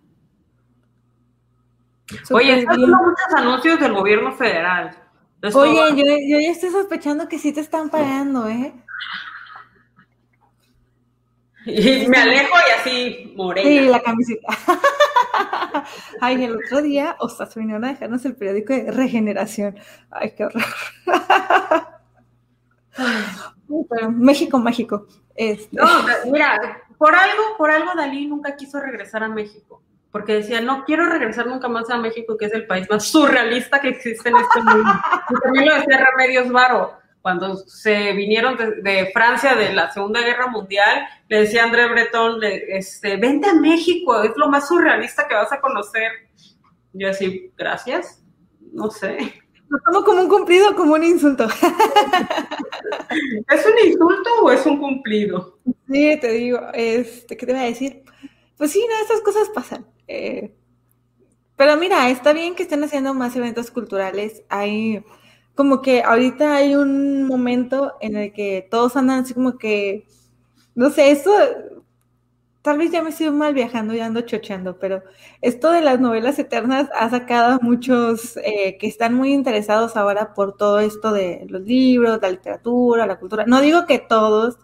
[2.30, 4.94] Oye, están muchos anuncios del gobierno federal.
[5.54, 8.74] Oye, yo, yo, ya estoy sospechando que sí te están pagando, ¿eh?
[11.66, 13.66] Y me alejo y así morena.
[13.66, 14.48] Sí, la camiseta.
[16.20, 19.76] Ay, el otro día, o sea, se vinieron a dejarnos el periódico de Regeneración.
[20.10, 20.62] Ay, qué horror.
[24.12, 25.06] México mágico.
[25.34, 25.76] Este.
[25.76, 25.84] No,
[26.30, 29.82] mira, por algo, por algo Dalí nunca quiso regresar a México.
[30.12, 33.80] Porque decía, no quiero regresar nunca más a México, que es el país más surrealista
[33.80, 34.92] que existe en este mundo.
[35.28, 40.48] Y también lo decía Remedios Varo cuando se vinieron de, Francia de la Segunda Guerra
[40.48, 45.50] Mundial, le decía André Breton, este, vente a México, es lo más surrealista que vas
[45.50, 46.12] a conocer.
[46.92, 48.22] Yo así, gracias,
[48.74, 49.40] no sé.
[49.68, 51.44] Lo tomo como un cumplido o como un insulto.
[53.48, 55.58] ¿Es un insulto o es un cumplido?
[55.90, 58.02] Sí, te digo, este, ¿qué te voy a decir?
[58.58, 59.86] Pues sí, no, estas cosas pasan.
[60.08, 60.54] Eh,
[61.56, 64.42] pero mira, está bien que estén haciendo más eventos culturales.
[64.50, 65.02] Hay
[65.54, 70.06] como que ahorita hay un momento en el que todos andan así como que,
[70.74, 71.32] no sé, eso,
[72.62, 75.02] tal vez ya me sido mal viajando y ando chocheando, pero
[75.42, 80.34] esto de las novelas eternas ha sacado a muchos eh, que están muy interesados ahora
[80.34, 83.44] por todo esto de los libros, la literatura, la cultura.
[83.46, 84.58] No digo que todos,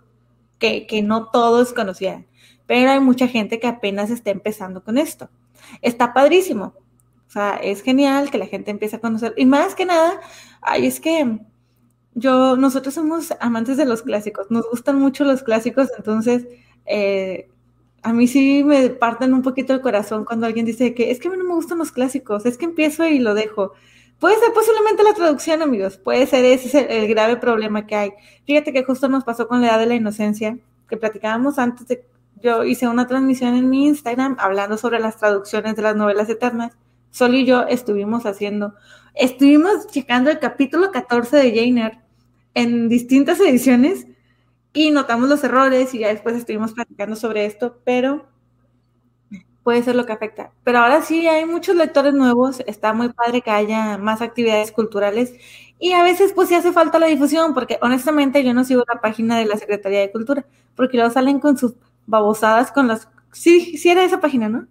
[0.59, 2.27] que, que no todos conocían,
[2.67, 5.29] pero hay mucha gente que apenas está empezando con esto.
[5.83, 6.75] está padrísimo.
[7.31, 9.35] O sea, es genial que la gente empiece a conocer.
[9.37, 10.21] Y más que nada,
[10.63, 11.39] ay, es que
[12.15, 16.49] yo, nosotros somos amantes de los clásicos, nos gustan mucho los clásicos, entonces
[16.87, 17.49] eh,
[18.03, 21.29] a mí sí me parten un poquito el corazón cuando alguien dice que es que
[21.29, 23.75] a mí no me gustan los clásicos, es que empiezo y lo dejo.
[24.19, 28.13] Puede ser posiblemente la traducción, amigos, puede ser ese el, grave problema que hay.
[28.45, 30.59] Fíjate que justo nos pasó con la edad de la inocencia,
[30.89, 32.05] que platicábamos antes de,
[32.43, 36.73] yo hice una transmisión en mi Instagram hablando sobre las traducciones de las novelas eternas.
[37.11, 38.75] Sol y yo estuvimos haciendo,
[39.15, 41.99] estuvimos checando el capítulo 14 de Jainer
[42.55, 44.07] en distintas ediciones
[44.73, 48.29] y notamos los errores y ya después estuvimos platicando sobre esto, pero
[49.63, 50.53] puede ser lo que afecta.
[50.65, 55.35] Pero ahora sí hay muchos lectores nuevos, está muy padre que haya más actividades culturales
[55.79, 59.01] y a veces pues sí hace falta la difusión porque honestamente yo no sigo la
[59.01, 60.47] página de la Secretaría de Cultura
[60.77, 61.75] porque luego salen con sus
[62.07, 63.09] babosadas con las...
[63.33, 64.67] Sí, sí era esa página, ¿no?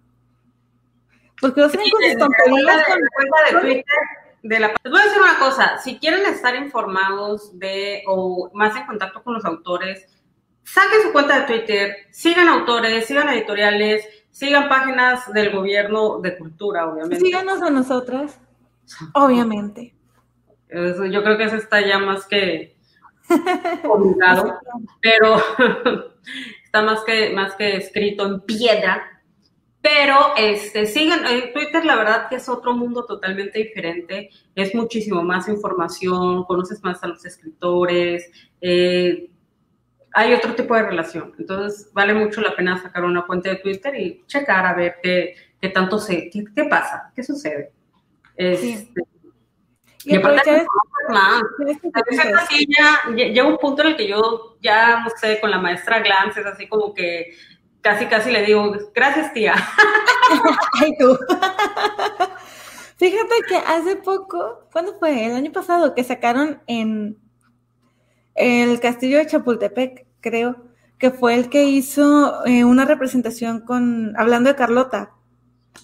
[1.40, 2.84] Porque luego salen con sus tonterías.
[2.86, 2.98] Con...
[3.54, 3.84] de Twitter
[4.42, 4.68] de la...
[4.68, 9.22] Les voy a decir una cosa, si quieren estar informados de o más en contacto
[9.22, 10.06] con los autores,
[10.64, 16.88] saquen su cuenta de Twitter, sigan autores, sigan editoriales, sigan páginas del gobierno de cultura,
[16.88, 17.24] obviamente.
[17.24, 18.38] Síganos a nosotras,
[19.14, 19.94] obviamente.
[20.70, 22.76] yo creo que eso está ya más que
[23.82, 24.58] publicado,
[25.00, 25.36] pero
[26.64, 29.19] está más que, más que escrito en piedra.
[29.82, 35.22] Pero este, sigan, en Twitter la verdad que es otro mundo totalmente diferente, es muchísimo
[35.22, 39.30] más información, conoces más a los escritores, eh,
[40.12, 41.34] hay otro tipo de relación.
[41.38, 45.34] Entonces vale mucho la pena sacar una cuenta de Twitter y checar a ver qué,
[45.60, 47.72] qué tanto se, qué, qué, pasa, qué sucede.
[48.36, 49.02] Este,
[50.04, 50.66] y, aparte,
[51.10, 51.42] más.
[52.38, 56.00] Así ya, llega un punto en el que yo ya, no sé, con la maestra
[56.00, 57.34] Glance es así como que
[57.82, 59.54] casi, casi le digo, gracias tía.
[60.80, 61.18] Ay, tú.
[62.96, 65.24] Fíjate que hace poco, ¿cuándo fue?
[65.24, 67.16] El año pasado, que sacaron en
[68.34, 70.56] el castillo de Chapultepec, creo,
[70.98, 75.12] que fue el que hizo eh, una representación con, hablando de Carlota,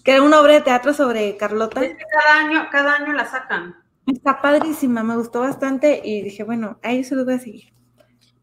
[0.05, 1.80] que era una obra de teatro sobre Carlota.
[1.80, 3.76] cada año, cada año la sacan.
[4.07, 7.72] Está padrísima, me gustó bastante y dije, bueno, ahí se lo voy a seguir.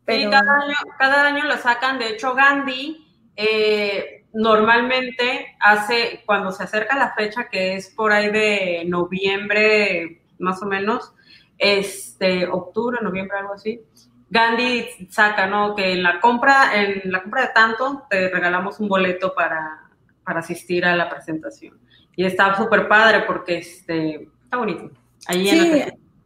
[0.08, 3.03] Sí, cada año, cada año la sacan, de hecho Gandhi
[3.36, 10.62] eh, normalmente hace, cuando se acerca la fecha, que es por ahí de noviembre, más
[10.62, 11.14] o menos,
[11.58, 13.82] este, octubre, noviembre, algo así,
[14.30, 15.76] Gandhi saca, ¿no?
[15.76, 19.90] Que en la compra, en la compra de tanto, te regalamos un boleto para,
[20.24, 21.78] para asistir a la presentación.
[22.16, 24.90] Y está súper padre porque este, está bonito.
[25.28, 25.84] Ahí sí,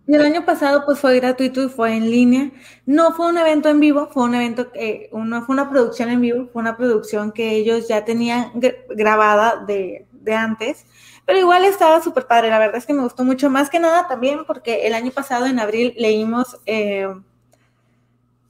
[0.08, 2.52] y el año pasado pues fue gratuito y fue en línea.
[2.86, 6.22] No fue un evento en vivo, fue un evento, que no fue una producción en
[6.22, 8.54] vivo, fue una producción que ellos ya tenían
[8.90, 10.86] grabada de, antes,
[11.26, 12.50] pero igual estaba súper padre.
[12.50, 15.46] La verdad es que me gustó mucho, más que nada también porque el año pasado
[15.46, 17.14] en abril leímos eh,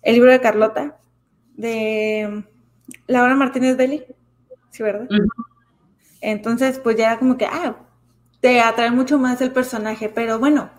[0.04, 0.96] el libro de Carlota
[1.56, 2.44] de
[3.08, 4.06] Laura Martínez Belli,
[4.70, 5.08] ¿sí, verdad?
[6.22, 7.78] Entonces pues ya como que, ah,
[8.42, 10.70] te atrae mucho más el personaje, pero bueno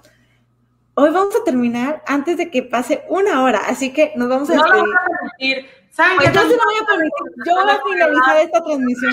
[1.00, 4.54] Hoy vamos a terminar antes de que pase una hora, así que nos vamos a
[4.54, 4.82] despedir.
[4.82, 5.70] No lo voy a permitir.
[5.92, 7.44] ¿Saben Entonces no voy a permitir.
[7.46, 9.12] Yo voy a finalizar esta transmisión.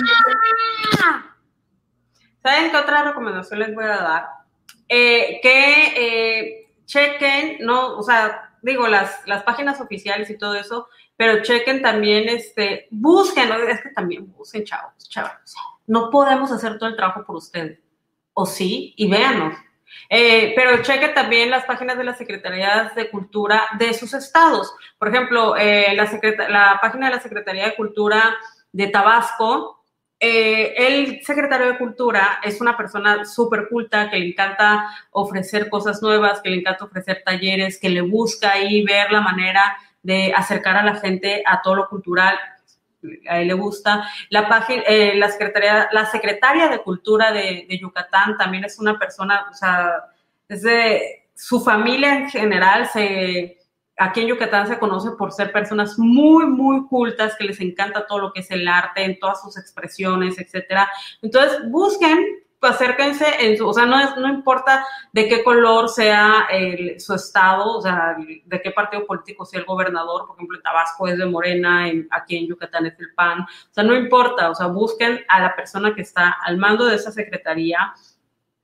[2.42, 4.26] ¿Saben qué otra recomendación les voy a dar?
[4.88, 10.88] Eh, que eh, chequen, no, o sea, digo, las, las páginas oficiales y todo eso,
[11.16, 15.54] pero chequen también, este, busquen, es que también busquen, chavos, chavos.
[15.86, 17.78] No podemos hacer todo el trabajo por ustedes.
[18.32, 19.54] O sí, y véanos
[20.08, 24.74] eh, pero cheque también las páginas de las secretarías de cultura de sus estados.
[24.98, 26.08] Por ejemplo, eh, la,
[26.48, 28.36] la, página de la Secretaría de Cultura
[28.72, 29.84] de Tabasco,
[30.18, 36.00] eh, el secretario de Cultura es una persona súper culta que le encanta ofrecer cosas
[36.00, 40.76] nuevas, que le encanta ofrecer talleres, que le busca ahí ver la manera de acercar
[40.76, 42.38] a la gente a todo lo cultural
[43.28, 44.08] a él le gusta.
[44.30, 49.46] La, página, eh, la, secretaria, la secretaria de Cultura de, Yucatán también es una persona,
[49.50, 49.92] o sea,
[50.48, 53.58] es de su familia en general, se,
[53.96, 58.18] aquí en Yucatán se conoce por ser personas muy, muy cultas, que les encanta todo
[58.18, 60.88] lo que es el arte en todas sus expresiones, etcétera.
[61.22, 67.00] Entonces, busquen acérquense, en su, o sea, no, no importa de qué color sea el,
[67.00, 71.06] su estado, o sea, de qué partido político sea el gobernador, por ejemplo, en Tabasco
[71.06, 74.54] es de Morena, en, aquí en Yucatán es el PAN, o sea, no importa, o
[74.54, 77.94] sea, busquen a la persona que está al mando de esa secretaría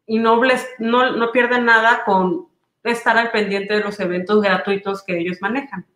[0.07, 2.49] y no, les, no, no pierden nada con
[2.83, 5.87] estar al pendiente de los eventos gratuitos que ellos manejan.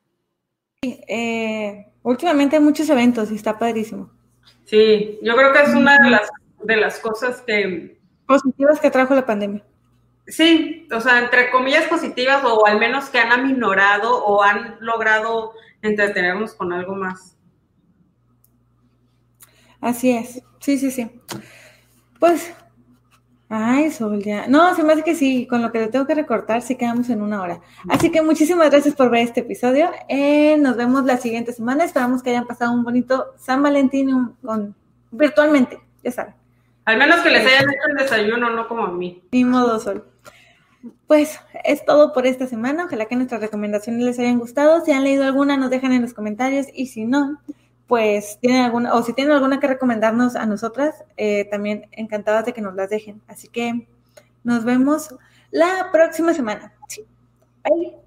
[0.83, 4.11] Eh, últimamente hay muchos eventos y está padrísimo.
[4.65, 6.31] Sí, yo creo que es una de las
[6.67, 7.99] de las cosas que...
[8.27, 9.63] Positivas que trajo la pandemia.
[10.27, 15.53] Sí, o sea, entre comillas positivas o al menos que han aminorado o han logrado
[15.83, 17.37] entretenernos con algo más.
[19.81, 21.09] Así es, sí, sí, sí.
[22.19, 22.53] Pues,
[23.49, 24.49] ay, Sol, ya.
[24.49, 27.09] No, se me hace que sí, con lo que le tengo que recortar, sí quedamos
[27.09, 27.61] en una hora.
[27.89, 29.91] Así que muchísimas gracias por ver este episodio.
[30.09, 31.85] Eh, nos vemos la siguiente semana.
[31.85, 34.75] Esperamos que hayan pasado un bonito San Valentín con,
[35.13, 36.35] virtualmente, ya saben.
[36.87, 39.23] Al menos que les hayan hecho el desayuno, no como a mí.
[39.33, 40.07] Ni modo, Sol.
[41.09, 42.85] Pues es todo por esta semana.
[42.85, 44.85] Ojalá que nuestras recomendaciones les hayan gustado.
[44.85, 46.67] Si han leído alguna, nos dejan en los comentarios.
[46.73, 47.43] Y si no,
[47.89, 52.53] pues tienen alguna, o si tienen alguna que recomendarnos a nosotras, eh, también encantadas de
[52.53, 53.21] que nos las dejen.
[53.27, 53.89] Así que
[54.45, 55.13] nos vemos
[55.51, 56.73] la próxima semana.
[56.89, 57.05] Sí.
[57.65, 58.06] Bye.